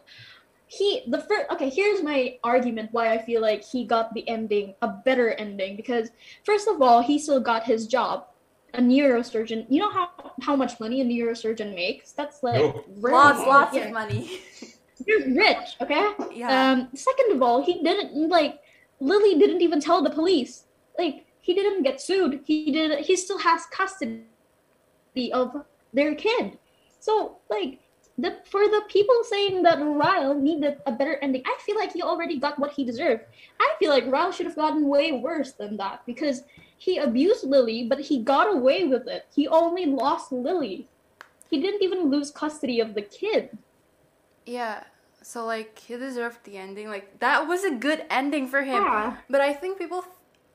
[0.72, 4.76] He the first okay, here's my argument why I feel like he got the ending
[4.84, 6.12] a better ending because
[6.46, 8.28] first of all, he still got his job.
[8.76, 9.66] A neurosurgeon.
[9.68, 10.10] You know how
[10.44, 12.12] how much money a neurosurgeon makes?
[12.12, 12.84] That's like No.
[13.02, 13.86] very- Lots, lots yeah.
[13.86, 14.42] of money.
[15.08, 16.06] You're rich, okay?
[16.36, 16.72] yeah.
[16.72, 18.60] Um, second of all, he didn't like
[19.00, 20.66] Lily didn't even tell the police.
[21.00, 22.42] Like he didn't get sued.
[22.46, 23.00] He did.
[23.00, 24.22] He still has custody
[25.34, 25.56] of
[25.94, 26.60] their kid.
[27.00, 27.80] So like
[28.22, 32.02] the for the people saying that Ryle needed a better ending, I feel like he
[32.02, 33.24] already got what he deserved.
[33.60, 36.44] I feel like Ryle should have gotten way worse than that because
[36.78, 39.26] he abused Lily, but he got away with it.
[39.34, 40.88] He only lost Lily.
[41.50, 43.58] He didn't even lose custody of the kid.
[44.46, 44.84] yeah.
[45.22, 46.88] So like he deserved the ending.
[46.90, 48.84] Like that was a good ending for him.
[48.84, 49.18] Yeah.
[49.30, 50.04] But I think people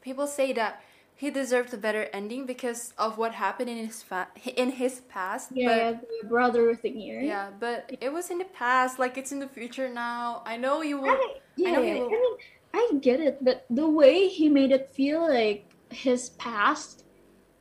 [0.01, 0.83] people say that
[1.17, 5.51] he deserved a better ending because of what happened in his fa- in his past.
[5.55, 7.25] Yeah, But the brother thing, right?
[7.25, 8.99] yeah, but it was in the past.
[8.99, 10.43] Like it's in the future now.
[10.45, 11.11] I know you will.
[11.11, 12.37] I, yeah, know I, he will- mean,
[12.75, 17.05] I get it, but the way he made it feel like his past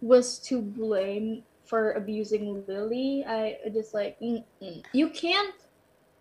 [0.02, 4.84] was to blame for abusing Lily, I just like mm-mm.
[4.94, 5.54] you can't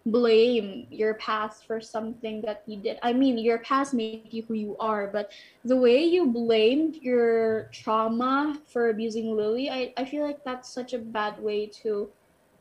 [0.06, 2.98] blame your past for something that you did.
[3.02, 5.30] I mean, your past made you who you are, but
[5.64, 10.92] the way you blamed your trauma for abusing Lily, I, I feel like that's such
[10.92, 12.10] a bad way to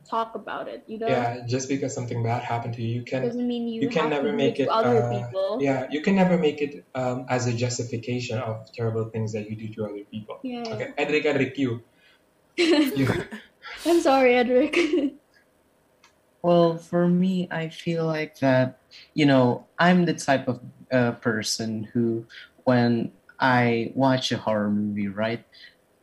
[0.09, 0.83] talk about it.
[0.87, 3.83] You know, yeah just because something bad happened to you you can doesn't mean you,
[3.83, 5.57] you can never make it other uh, people.
[5.61, 9.55] yeah you can never make it um, as a justification of terrible things that you
[9.55, 10.63] do to other people Yeah.
[10.73, 11.83] okay Edric Edric you
[12.57, 13.07] you
[13.85, 14.77] I'm sorry, Edric.
[16.43, 18.79] Well, for me, I feel like that,
[19.13, 20.59] you know, I'm the type of
[20.91, 22.25] uh, person who,
[22.63, 25.43] when I watch a horror movie, right?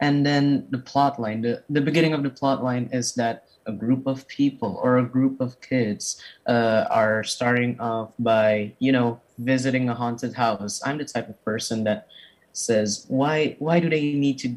[0.00, 3.72] And then the plot line, the, the beginning of the plot line is that a
[3.72, 9.20] group of people or a group of kids uh, are starting off by, you know,
[9.38, 10.80] visiting a haunted house.
[10.86, 12.06] I'm the type of person that
[12.52, 14.56] says, why, why do they need to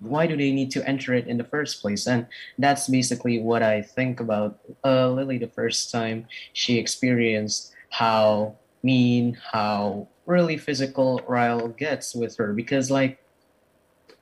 [0.00, 2.06] why do they need to enter it in the first place?
[2.06, 2.26] And
[2.58, 9.36] that's basically what I think about uh, Lily the first time she experienced how mean,
[9.52, 12.52] how really physical Ryle gets with her.
[12.52, 13.18] Because, like,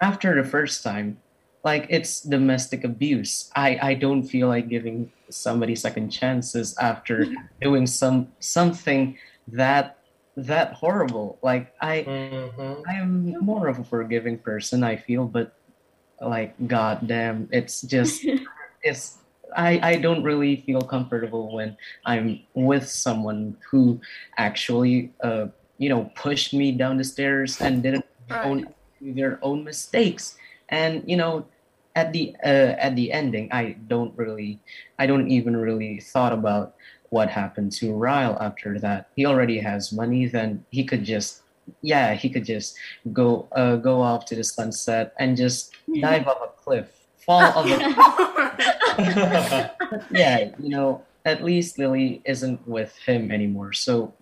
[0.01, 1.19] after the first time,
[1.65, 3.51] like it's domestic abuse.
[3.57, 7.27] I, I don't feel like giving somebody second chances after
[7.61, 9.99] doing some something that
[10.37, 11.39] that horrible.
[11.43, 12.83] Like I Mhm.
[12.87, 15.53] I am more of a forgiving person, I feel, but
[16.21, 18.29] like goddamn, it's just
[18.83, 19.19] it's
[19.57, 24.01] I, I don't really feel comfortable when I'm with someone who
[24.37, 25.47] actually uh
[25.79, 28.41] you know pushed me down the stairs and didn't Right.
[28.43, 30.37] own their own mistakes.
[30.69, 31.47] And you know,
[31.95, 34.61] at the uh, at the ending, I don't really
[34.99, 36.75] I don't even really thought about
[37.11, 39.11] what happened to Ryle after that.
[39.17, 41.43] He already has money, then he could just
[41.83, 42.77] yeah, he could just
[43.13, 47.67] go uh, go off to the sunset and just dive off a cliff, fall off
[47.67, 47.71] a
[50.11, 53.73] yeah, you know, at least Lily isn't with him anymore.
[53.73, 54.15] So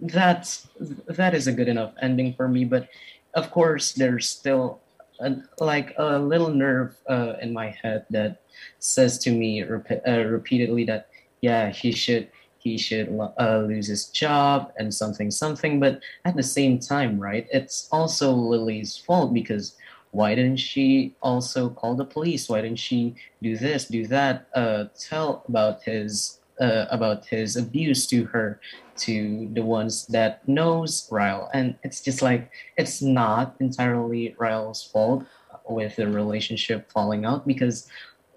[0.00, 0.68] that's
[1.06, 2.64] that is a good enough ending for me.
[2.64, 2.88] But
[3.34, 4.80] of course, there's still
[5.20, 8.42] a, like a little nerve uh, in my head that
[8.78, 11.08] says to me rep- uh, repeatedly that
[11.40, 12.28] yeah, he should
[12.66, 15.78] he should uh, lose his job and something something.
[15.78, 19.76] But at the same time, right, it's also Lily's fault because
[20.10, 22.48] why didn't she also call the police?
[22.48, 24.48] Why didn't she do this, do that?
[24.54, 28.60] Uh, tell about his uh, about his abuse to her,
[29.04, 35.24] to the ones that knows Ryle, and it's just like it's not entirely Ryle's fault
[35.68, 37.86] with the relationship falling out because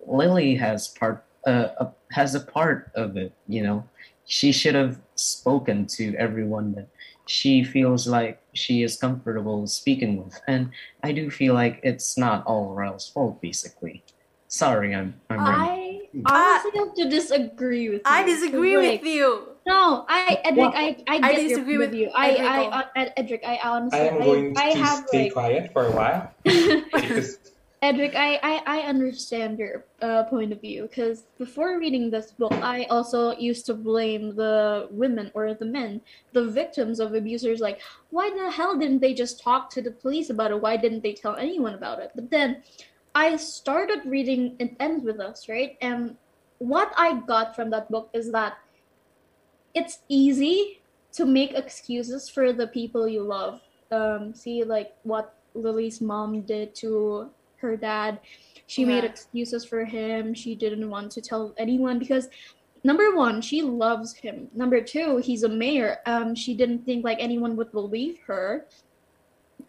[0.05, 3.31] Lily has part uh, has a part of it.
[3.47, 3.83] You know,
[4.29, 6.87] she should have spoken to everyone that
[7.25, 10.69] she feels like she is comfortable speaking with, and
[11.03, 13.41] I do feel like it's not all Ryle's fault.
[13.41, 14.03] Basically,
[14.47, 15.65] sorry, I'm I'm wrong.
[16.25, 18.11] I honestly have to disagree with you.
[18.11, 19.49] I disagree Like, with you.
[19.65, 22.09] No, I Edric, I I I get your disagree point with view.
[22.13, 25.07] I Edric I uh, Ed- Edric, I I honestly am going I, I to have
[25.07, 27.37] stay like quiet for a while because
[27.81, 32.51] Edric, I, I, I understand your uh, point of view because before reading this book,
[32.51, 36.01] I also used to blame the women or the men,
[36.33, 37.61] the victims of abusers.
[37.61, 40.61] Like, why the hell didn't they just talk to the police about it?
[40.61, 42.11] Why didn't they tell anyone about it?
[42.15, 42.63] But then
[43.15, 45.77] I started reading It Ends With Us, right?
[45.81, 46.17] And
[46.57, 48.57] what I got from that book is that
[49.73, 50.81] it's easy
[51.13, 53.61] to make excuses for the people you love.
[53.89, 57.31] Um, see, like what Lily's mom did to
[57.61, 58.19] her dad.
[58.67, 60.33] She made excuses for him.
[60.33, 62.29] She didn't want to tell anyone because
[62.83, 64.47] number one, she loves him.
[64.53, 65.97] Number two, he's a mayor.
[66.05, 68.67] Um, she didn't think like anyone would believe her.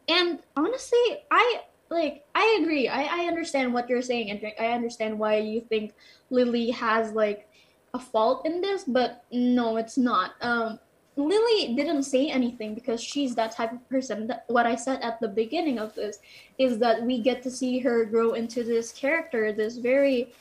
[0.09, 0.98] And honestly,
[1.31, 2.88] I like I agree.
[2.88, 5.94] I, I understand what you're saying, and I understand why you think
[6.31, 7.48] Lily has like
[7.94, 10.33] a fault in this, but no, it's not.
[10.40, 10.79] Um,
[11.20, 14.26] Lily didn't say anything because she's that type of person.
[14.26, 16.18] That, what I said at the beginning of this
[16.59, 20.33] is that we get to see her grow into this character, this very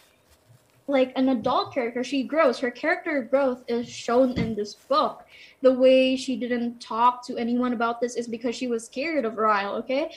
[0.88, 2.04] like an adult character.
[2.04, 2.60] She grows.
[2.60, 5.24] Her character growth is shown in this book.
[5.62, 9.38] The way she didn't talk to anyone about this is because she was scared of
[9.38, 10.12] Ryle, okay?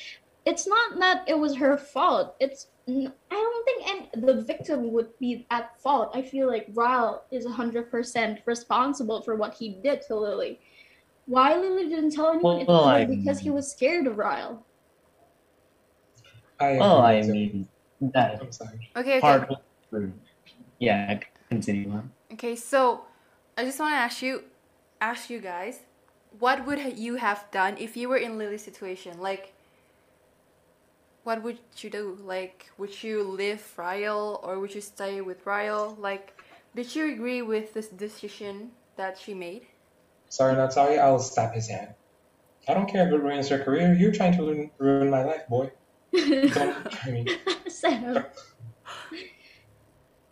[0.47, 2.35] It's not that it was her fault.
[2.41, 6.11] It's I don't think and the victim would be at fault.
[6.15, 10.61] I feel like Ryle is 100% responsible for what he did to Lily.
[11.27, 12.61] Why Lily didn't tell anyone?
[12.61, 14.67] It Well, was I because he was scared of Ryle.
[16.59, 17.69] I Well, I with mean
[18.01, 18.91] that I'm sorry.
[18.97, 19.21] Okay, okay.
[19.21, 20.11] part was.
[20.81, 22.11] Yeah, continue on.
[22.33, 23.03] Okay, so
[23.57, 24.43] I just want to ask you,
[25.01, 25.81] ask you guys,
[26.39, 29.21] what would you have done if you were in Lily's situation?
[29.21, 29.55] Like,
[31.25, 32.19] what would you do?
[32.23, 35.97] Like, would you leave Ryle or would you stay with Ryle?
[35.99, 36.41] Like,
[36.75, 39.67] did you agree with this decision that she made?
[40.29, 40.99] Sorry, not sorry.
[40.99, 41.95] I'll slap his hand.
[42.69, 43.93] I don't care if it ruins your career.
[43.93, 45.71] You're trying to ruin, ruin my life, boy.
[46.13, 47.07] Don't.
[47.07, 47.29] I mean,
[47.69, 48.25] Sam.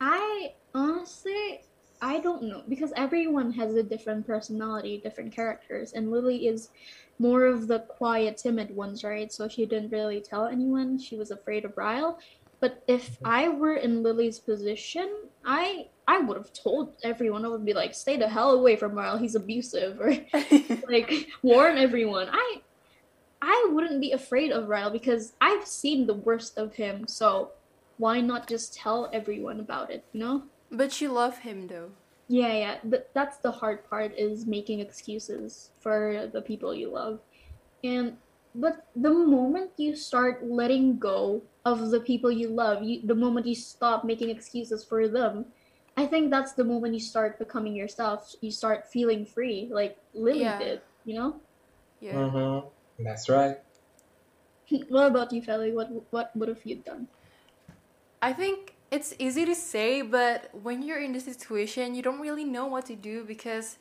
[0.00, 1.60] I honestly,
[2.02, 6.70] I don't know because everyone has a different personality, different characters, and Lily is
[7.18, 9.30] more of the quiet, timid ones, right?
[9.30, 10.98] So she didn't really tell anyone.
[10.98, 12.18] She was afraid of Ryle.
[12.60, 15.10] But if I were in Lily's position,
[15.44, 17.44] I I would have told everyone.
[17.44, 19.18] I would be like, "Stay the hell away from Ryle.
[19.18, 20.16] He's abusive," or
[20.88, 22.28] like warn everyone.
[22.30, 22.62] I
[23.42, 27.06] I wouldn't be afraid of Ryle because I've seen the worst of him.
[27.06, 27.52] So
[27.96, 30.04] why not just tell everyone about it?
[30.12, 30.42] You know?
[30.70, 31.90] But you love him though.
[32.28, 32.76] Yeah, yeah.
[32.82, 37.20] Th- that's the hard part is making excuses for the people you love.
[37.82, 38.16] And
[38.54, 43.46] but the moment you start letting go of the people you love, you, the moment
[43.46, 45.46] you stop making excuses for them,
[45.96, 48.34] I think that's the moment you start becoming yourself.
[48.40, 50.58] You start feeling free, like Lily Yeah.
[50.58, 50.80] did.
[51.04, 51.30] You know.
[52.00, 52.14] Yeah.
[52.14, 53.04] Mm-hmm.
[53.04, 53.56] That's right.
[54.88, 55.72] What about you, Feli?
[55.74, 57.08] What what would have you done?
[58.22, 62.44] I think it's easy to say, but when you're in this situation, you don't really
[62.44, 63.78] know what to do because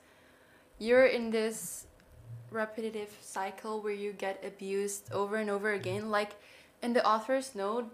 [0.77, 1.87] you're in this
[2.51, 6.09] repetitive cycle where you get abused over and over again.
[6.09, 6.35] Like
[6.81, 7.91] in the author's note,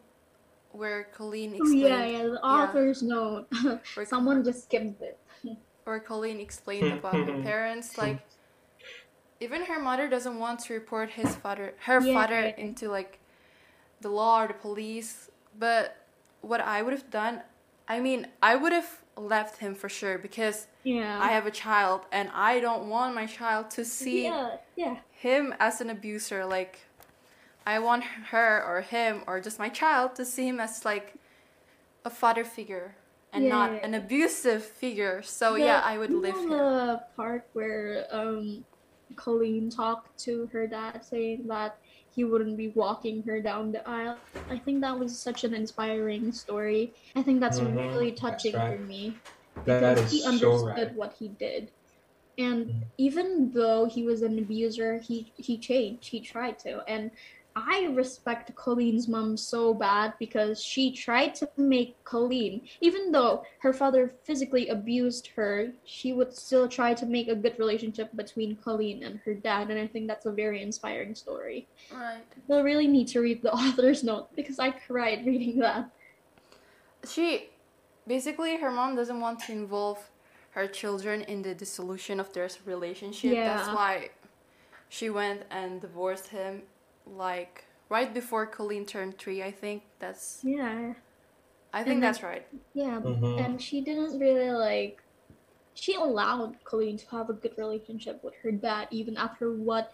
[0.72, 2.24] where Colleen Oh, explained, yeah, yeah.
[2.24, 3.48] The author's note.
[3.94, 5.18] Where, Someone just skipped it.
[5.86, 6.98] where Colleen explained hmm.
[6.98, 7.44] about her hmm.
[7.44, 8.02] parents, hmm.
[8.02, 8.20] like
[9.40, 12.14] even her mother doesn't want to report his father, her Yeah.
[12.14, 13.20] father, into like
[14.02, 15.30] the law or the police.
[15.58, 16.05] But
[16.46, 17.42] what I would have done,
[17.88, 21.20] I mean, I would have left him for sure because Yeah.
[21.22, 24.98] I have a child and I don't want my child to see Yeah, yeah.
[25.12, 26.46] him as an abuser.
[26.46, 26.80] Like,
[27.66, 31.16] I want her or him or just my child to see him as like
[32.04, 32.96] a father figure
[33.34, 35.22] and not an abusive figure.
[35.24, 38.64] So yeah, I would live the part where um,
[39.16, 41.78] Colleen talked to her dad saying that
[42.16, 44.20] he wouldn't be walking her down the aisle.
[44.50, 46.94] I think that was such an inspiring story.
[47.16, 48.78] I think that's Mhm, really that's touching right.
[48.78, 49.22] for me.
[49.66, 50.96] That because is he so understood right.
[50.96, 51.72] what he did.
[52.38, 52.84] And Mm.
[52.98, 56.10] even though he was an abuser, he he changed.
[56.10, 56.84] He tried to.
[56.88, 57.12] And
[57.56, 63.72] I respect Colleen's mom so bad because she tried to make Colleen, even though her
[63.72, 69.04] father physically abused her, she would still try to make a good relationship between Colleen
[69.04, 69.70] and her dad.
[69.70, 71.66] And I think that's a very inspiring story.
[71.94, 72.24] Right.
[72.50, 75.90] We'll really need to read the author's note because I cried reading that.
[77.10, 77.52] She
[78.06, 80.10] basically her mom doesn't want to involve
[80.52, 83.34] her children in the dissolution of their relationship.
[83.34, 83.56] Yeah.
[83.56, 84.10] That's why
[84.90, 86.64] she went and divorced him
[87.06, 89.84] like right before Colleen turned 3, I think.
[90.00, 90.94] That's Yeah.
[91.74, 92.48] I think And then- that's right.
[92.74, 93.40] Yeah, Mhm.
[93.44, 95.02] and she didn't really like.
[95.74, 99.92] She allowed Colleen to have a good relationship with her dad, even after what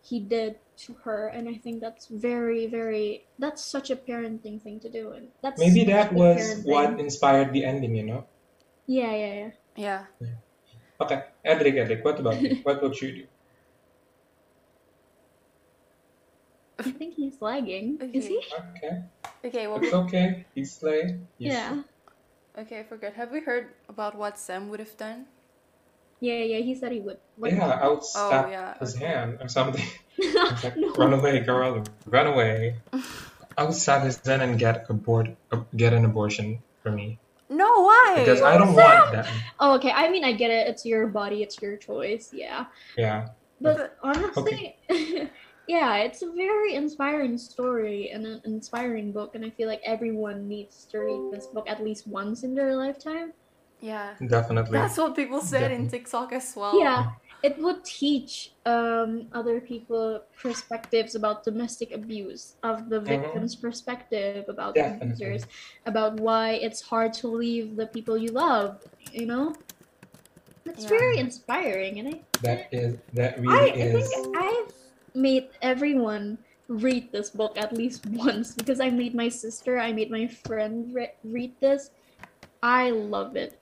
[0.00, 3.26] he did to her, and I think that's very, very.
[3.38, 6.66] That's such a parenting thing to do, and that's Maybe that was parenting.
[6.70, 8.26] what inspired the ending, you know?
[8.86, 9.50] Yeah, yeah, yeah.
[10.20, 10.28] Yeah.
[11.00, 12.56] Okay, Edric, Edric, what about you?
[12.62, 13.26] What would you do?
[16.84, 17.98] I think he's lagging.
[18.12, 18.40] Is he?
[18.76, 19.02] Okay,
[19.44, 20.44] Okay, well it's okay.
[20.54, 21.18] He's slay.
[21.38, 21.82] He's- Yeah.
[22.58, 23.14] okay, I forgot.
[23.14, 25.26] Have we heard about what Sam would have done?
[26.20, 26.58] Yeah, yeah.
[26.60, 27.18] He said he would.
[27.36, 29.04] What- Yeah, I would Oh, yeah, his okay.
[29.06, 29.84] hand or something.
[30.18, 30.92] It's like, no.
[30.94, 32.76] run away, girl, run away.
[33.58, 37.18] I would stab his hand and get abort, uh, get an abortion for me
[37.50, 38.14] No, why?
[38.18, 39.26] because I don't want that.
[39.60, 39.90] Oh, okay.
[39.90, 40.66] I mean, I get it.
[40.70, 41.42] It's your body.
[41.42, 42.30] It's your choice.
[42.32, 42.66] Yeah.
[42.96, 43.28] Yeah,
[43.60, 44.76] But honestly,
[45.68, 50.48] yeah, it's a very inspiring story and an inspiring book, and I feel like everyone
[50.48, 53.32] needs to read this book at least once in their lifetime.
[53.80, 54.14] Yeah.
[54.28, 54.78] definitely.
[54.78, 56.78] That's what people said in TikTok as well.
[56.80, 57.06] Yeah,
[57.42, 63.06] it would teach um, other people perspectives about domestic abuse, of the Mhm.
[63.08, 65.44] victim's perspective about the abusers,
[65.84, 68.80] about why it's hard to leave the people you love.
[69.12, 69.54] You know,
[70.64, 70.88] it's Yeah.
[70.96, 74.10] very inspiring, and I That is that I, really I is.
[74.10, 74.74] think I've
[75.14, 76.38] made everyone
[76.68, 80.94] read this book at least once because I made my sister, I made my friend
[80.94, 81.90] re- read this.
[82.62, 83.58] I love it.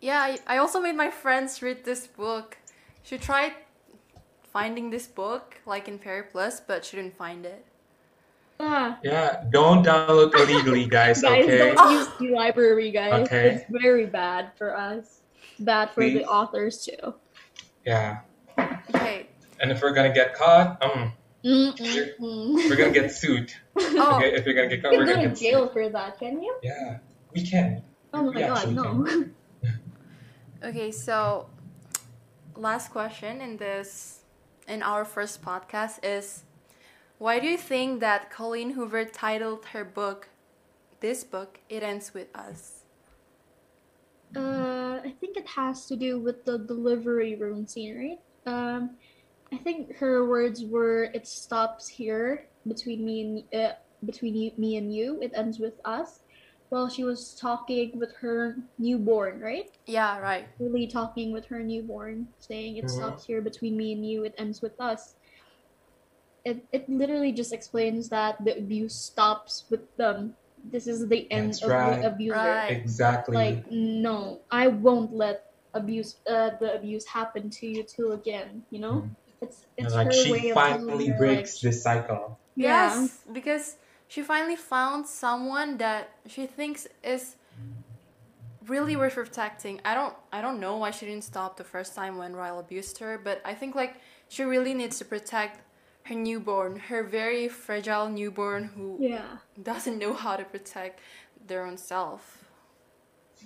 [0.00, 2.56] Yeah, I, I also made my friends read this book.
[3.02, 3.52] She tried
[4.52, 7.64] finding this book, like in Perry Plus, but she didn't find it.
[8.58, 11.22] Ah, Yeah, don't download illegally, guys.
[11.22, 11.74] guys, Okay.
[11.74, 13.24] don't use the library, guys.
[13.26, 13.54] Okay.
[13.56, 15.20] It's very bad for us.
[15.60, 17.14] Bad for the authors too.
[17.86, 18.20] Yeah,
[18.94, 19.28] Okay.
[19.60, 21.12] And if we're gonna get caught, um,
[21.44, 23.52] we're gonna get sued.
[23.78, 25.64] Oh, Okay, if we're gonna get caught, You we're go gonna go to get jail
[25.66, 25.72] sued.
[25.72, 26.54] for that, can you?
[26.62, 26.98] Yeah,
[27.34, 27.82] we can.
[28.12, 29.06] Oh my We god, no.
[30.64, 30.90] okay.
[30.90, 31.48] So,
[32.56, 34.20] last question in this,
[34.68, 36.44] in our first podcast is,
[37.18, 40.28] why do you think that Colleen Hoover titled her book,
[41.00, 42.84] this book, "It Ends with Us"?
[44.36, 48.20] Uh, I think it has to do with the delivery room scene, right?
[48.46, 48.96] Um,
[49.52, 53.74] I think her words were, "It stops here between me and uh,
[54.04, 55.20] between you, me and you.
[55.22, 56.22] It ends with us."
[56.68, 59.70] While she was talking with her newborn, right?
[59.86, 60.48] Yeah, right.
[60.58, 62.90] Really talking with her newborn, saying, "It Mhm.
[62.90, 64.24] stops here between me and you.
[64.24, 65.16] It ends with us."
[66.44, 70.36] It it literally just explains that the abuse stops with them.
[70.56, 72.00] This is the end That's of right.
[72.00, 72.70] the abuser Right.
[72.70, 73.36] Exactly.
[73.36, 75.44] like no i won't let
[75.74, 79.10] abuse uh, the abuse happen to you till again you know
[79.40, 82.38] It's it's like her she way of finally telling her, breaks like, this cycle.
[82.56, 83.00] yeah.
[83.00, 83.76] Yes, because
[84.08, 87.36] she finally found someone that she thinks is
[88.66, 89.80] really worth protecting.
[89.84, 92.98] I don't I don't know why she didn't stop the first time when Ryle abused
[92.98, 93.96] her, but I think like
[94.28, 95.60] she really needs to protect
[96.04, 99.38] her newborn, her very fragile newborn who Yeah.
[99.62, 101.00] doesn't know how to protect
[101.46, 102.44] their own self.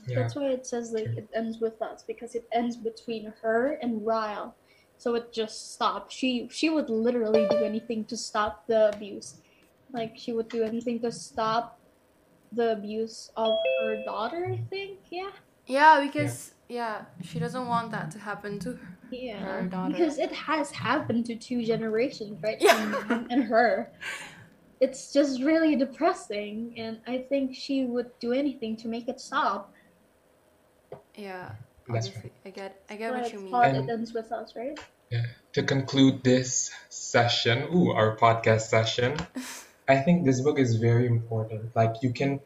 [0.07, 0.20] Yeah.
[0.20, 4.05] That's why it says like it ends with us because it ends between her and
[4.05, 4.55] Ryle.
[4.99, 6.12] So it just stopped.
[6.12, 9.40] She she would literally do anything to stop the abuse.
[9.92, 11.78] Like she would do anything to stop
[12.53, 14.99] the abuse of her daughter, I think.
[15.11, 15.30] Yeah.
[15.66, 18.99] Yeah, because yeah, she doesn't want that to happen to her.
[19.11, 19.38] Yeah.
[19.38, 19.92] Her daughter.
[19.92, 22.57] Because it has happened to two generations, right?
[22.61, 23.03] Yeah.
[23.11, 23.92] And, and her.
[24.80, 29.72] It's just really depressing and I think she would do anything to make it stop.
[31.16, 31.53] Yeah,
[31.89, 33.53] That's obviously, I get I get But what you mean.
[33.53, 34.78] hard And- it ends with us, right?
[35.53, 39.16] To conclude this session, ooh, our podcast session,
[39.89, 41.76] I think this book is very important.
[41.76, 42.41] Like you can,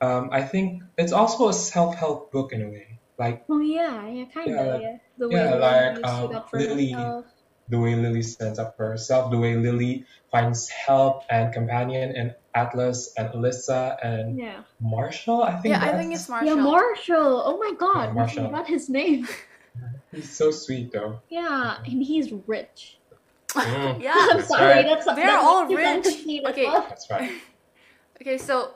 [0.00, 2.98] um, I think it's also a self-help book in a way.
[3.18, 4.80] Like Oh yeah, yeah, kind of.
[4.80, 7.26] Yeah, Yeah, the yeah, Lily like, stood um, Lily- herself.
[7.68, 12.34] The way Lily stands up for herself, the way Lily finds help and companion in
[12.54, 14.60] Atlas and Alyssa and Yeah.
[14.80, 15.42] Marshall.
[15.42, 16.48] I think Yeah, I think it's Marshall.
[16.48, 17.16] Yeah, Marshall.
[17.16, 17.42] Marshall.
[17.46, 18.44] Oh my God, Yeah, Marshall.
[18.46, 19.28] forgot his name.
[20.12, 21.20] he's so sweet though.
[21.28, 22.98] Yeah, and he's rich.
[23.48, 24.12] Mm, yeah.
[24.16, 24.84] I'm That's sorry, right.
[24.86, 26.06] that's They're that's all rich.
[26.46, 26.64] Okay.
[26.66, 27.30] that's right.
[28.22, 28.70] Okay, so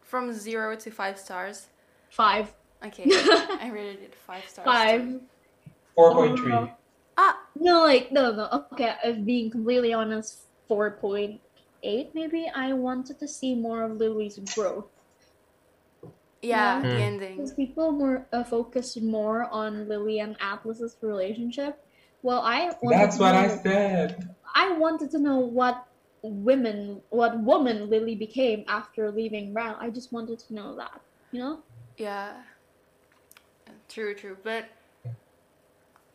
[0.00, 1.68] from zero to five stars.
[2.10, 2.52] Five.
[2.84, 4.64] Okay, I rated it five stars.
[4.66, 5.00] Five.
[5.02, 5.20] too.
[5.94, 6.68] Four point three.
[7.16, 8.48] Ah, No, like no, no.
[8.72, 11.40] Okay, if being completely honest, four point
[11.82, 12.50] eight maybe.
[12.54, 14.90] I wanted to see more of Lily's growth.
[16.42, 16.82] yeah, Yeah.
[16.82, 16.98] the Hmm.
[16.98, 17.36] ending.
[17.36, 21.78] Because people more uh, focus more on Lily and Atlas's relationship.
[22.22, 24.28] Well, I That's to what I said.
[24.54, 25.84] I wanted to know what
[26.22, 29.76] women, what woman Lily became after leaving Brown.
[29.80, 31.00] I just wanted to know that,
[31.32, 31.62] you know?
[31.98, 32.42] Yeah.
[33.88, 34.36] True, true.
[34.42, 34.66] But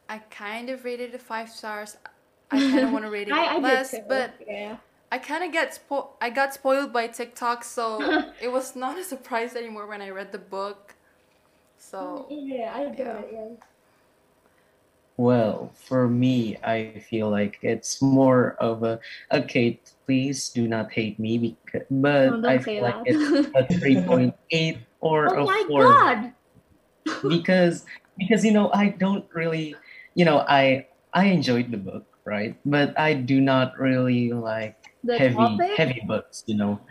[0.09, 1.97] I kind of rated it five stars.
[2.51, 4.05] I kind of want to rate it I, I less, did too.
[4.07, 4.77] but yeah.
[5.11, 8.01] I kind of get spo- I got spoiled by TikTok, so
[8.41, 10.95] it was not a surprise anymore when I read the book.
[11.77, 13.19] So yeah, I get yeah.
[13.19, 13.29] it.
[13.33, 13.49] Yeah.
[15.17, 18.99] Well, for me, I feel like it's more of a
[19.33, 19.79] okay.
[20.05, 23.03] Please do not hate me, because, but Oh, I feel like that.
[23.05, 26.33] it's a three point eight or oh a my four god!
[27.27, 27.85] because
[28.17, 29.75] because you know I don't really
[30.17, 35.19] you know I I enjoyed the book right, but I do not really like The
[35.19, 35.71] heavy topic?
[35.77, 36.81] heavy books, you know.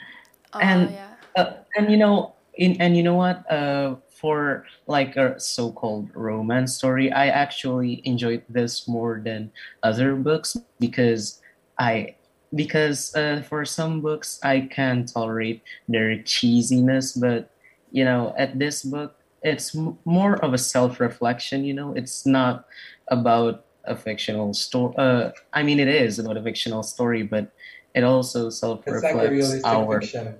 [0.55, 1.14] uh, And- yeah.
[1.37, 6.77] Uh, and you know in and you know what uh for like a so-called romance
[6.77, 9.51] story i actually enjoyed this more than
[9.83, 11.20] other books because
[11.59, 11.93] i
[12.55, 17.51] because uh, for some books i can tolerate their cheesiness but
[17.91, 22.64] you know at this book it's m- more of a self-reflection you know it's not
[23.09, 27.52] about a fictional story uh i mean it is about a fictional story but
[27.94, 30.34] it also It's like a self-reflects realistic our fiction.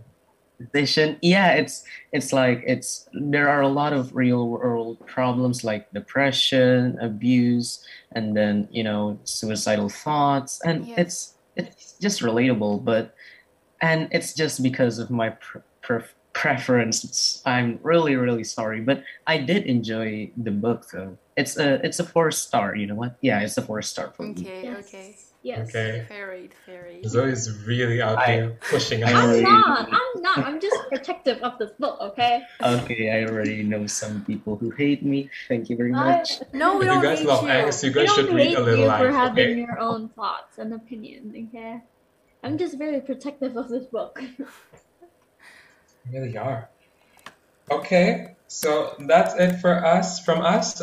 [0.73, 5.91] position yeah it's it's like it's there are a lot of real world problems like
[5.93, 10.99] depression abuse and then you know suicidal thoughts and Yes.
[10.99, 13.15] it's it's just relatable but
[13.83, 19.37] and it's just because of my pr- pref- preference i'm really really sorry but i
[19.39, 23.41] did enjoy the book though it's a it's a four star you know what yeah
[23.41, 24.89] it's a four star for me Okay, Yes.
[24.89, 25.17] okay.
[25.43, 25.69] Yes.
[25.69, 26.05] Okay.
[26.09, 27.07] Fair rate, fair rate.
[27.07, 29.89] Zoe's really out I- there pushing I I'm not.
[30.01, 30.39] I'm not.
[30.39, 31.97] I'm just protective of this book.
[32.09, 32.43] Okay.
[32.61, 36.67] okay i already know some people who hate me thank you very I- much No,
[36.79, 37.51] we If you don't guys hate love you.
[37.51, 39.61] Angus, you guys don't should read hate a little you for life, having okay?
[39.67, 41.31] your own thoughts and opinions.
[41.49, 41.81] Okay.
[42.45, 44.15] I'm just very protective of this book.
[46.11, 46.71] You really are.
[47.71, 50.81] Okay, so that's it for us from us.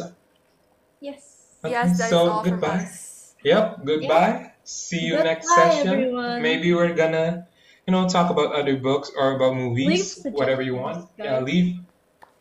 [0.99, 1.57] yes.
[1.63, 2.83] Okay, Yes, that's so all from goodbye.
[2.83, 3.35] us.
[3.43, 4.51] Yep, goodbye.
[4.63, 5.87] See you next session.
[5.93, 6.41] everyone.
[6.41, 7.47] Maybe we're gonna,
[7.87, 11.07] you know, talk about other books or about movies, whatever you want.
[11.07, 11.75] suggestions, Yeah, leave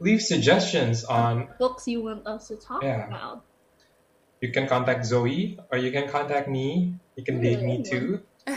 [0.00, 1.48] leave suggestions on.
[1.58, 3.06] Books you want us to talk Yeah.
[3.06, 3.44] about.
[4.40, 6.98] You can contact Zoe or you can contact me.
[7.14, 8.22] You can date me too.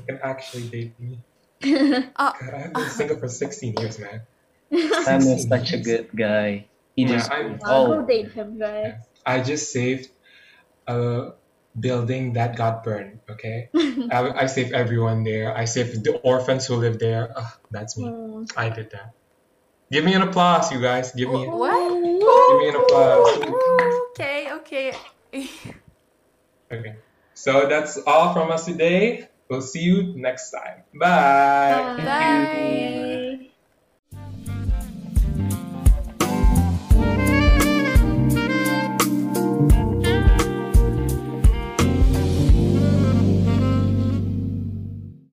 [0.00, 1.20] You can actually date me.
[1.62, 4.22] Ah, God, I've been single for 16 years, man.
[5.04, 6.66] Sam is such a good guy.
[6.96, 8.94] He Yeah, just I'm- I'll go oh, date him, guys.
[9.26, 10.08] I just saved
[10.86, 11.32] a
[11.78, 13.20] building that got burned.
[13.30, 13.68] Okay,
[14.10, 15.56] I, I saved everyone there.
[15.56, 17.32] I saved the orphans who live there.
[17.36, 18.08] Ugh, that's me.
[18.08, 18.46] Oh.
[18.56, 19.12] I did that.
[19.92, 21.12] Give me an applause, you guys.
[21.12, 21.90] Give me, What?
[21.90, 23.28] give me an applause.
[24.16, 24.94] okay, okay.
[26.72, 26.94] Okay.
[27.34, 29.26] So that's all from us today.
[29.50, 30.84] We'll see you next time.
[30.94, 31.92] Bye.
[31.98, 32.04] Bye.
[32.04, 33.16] Bye.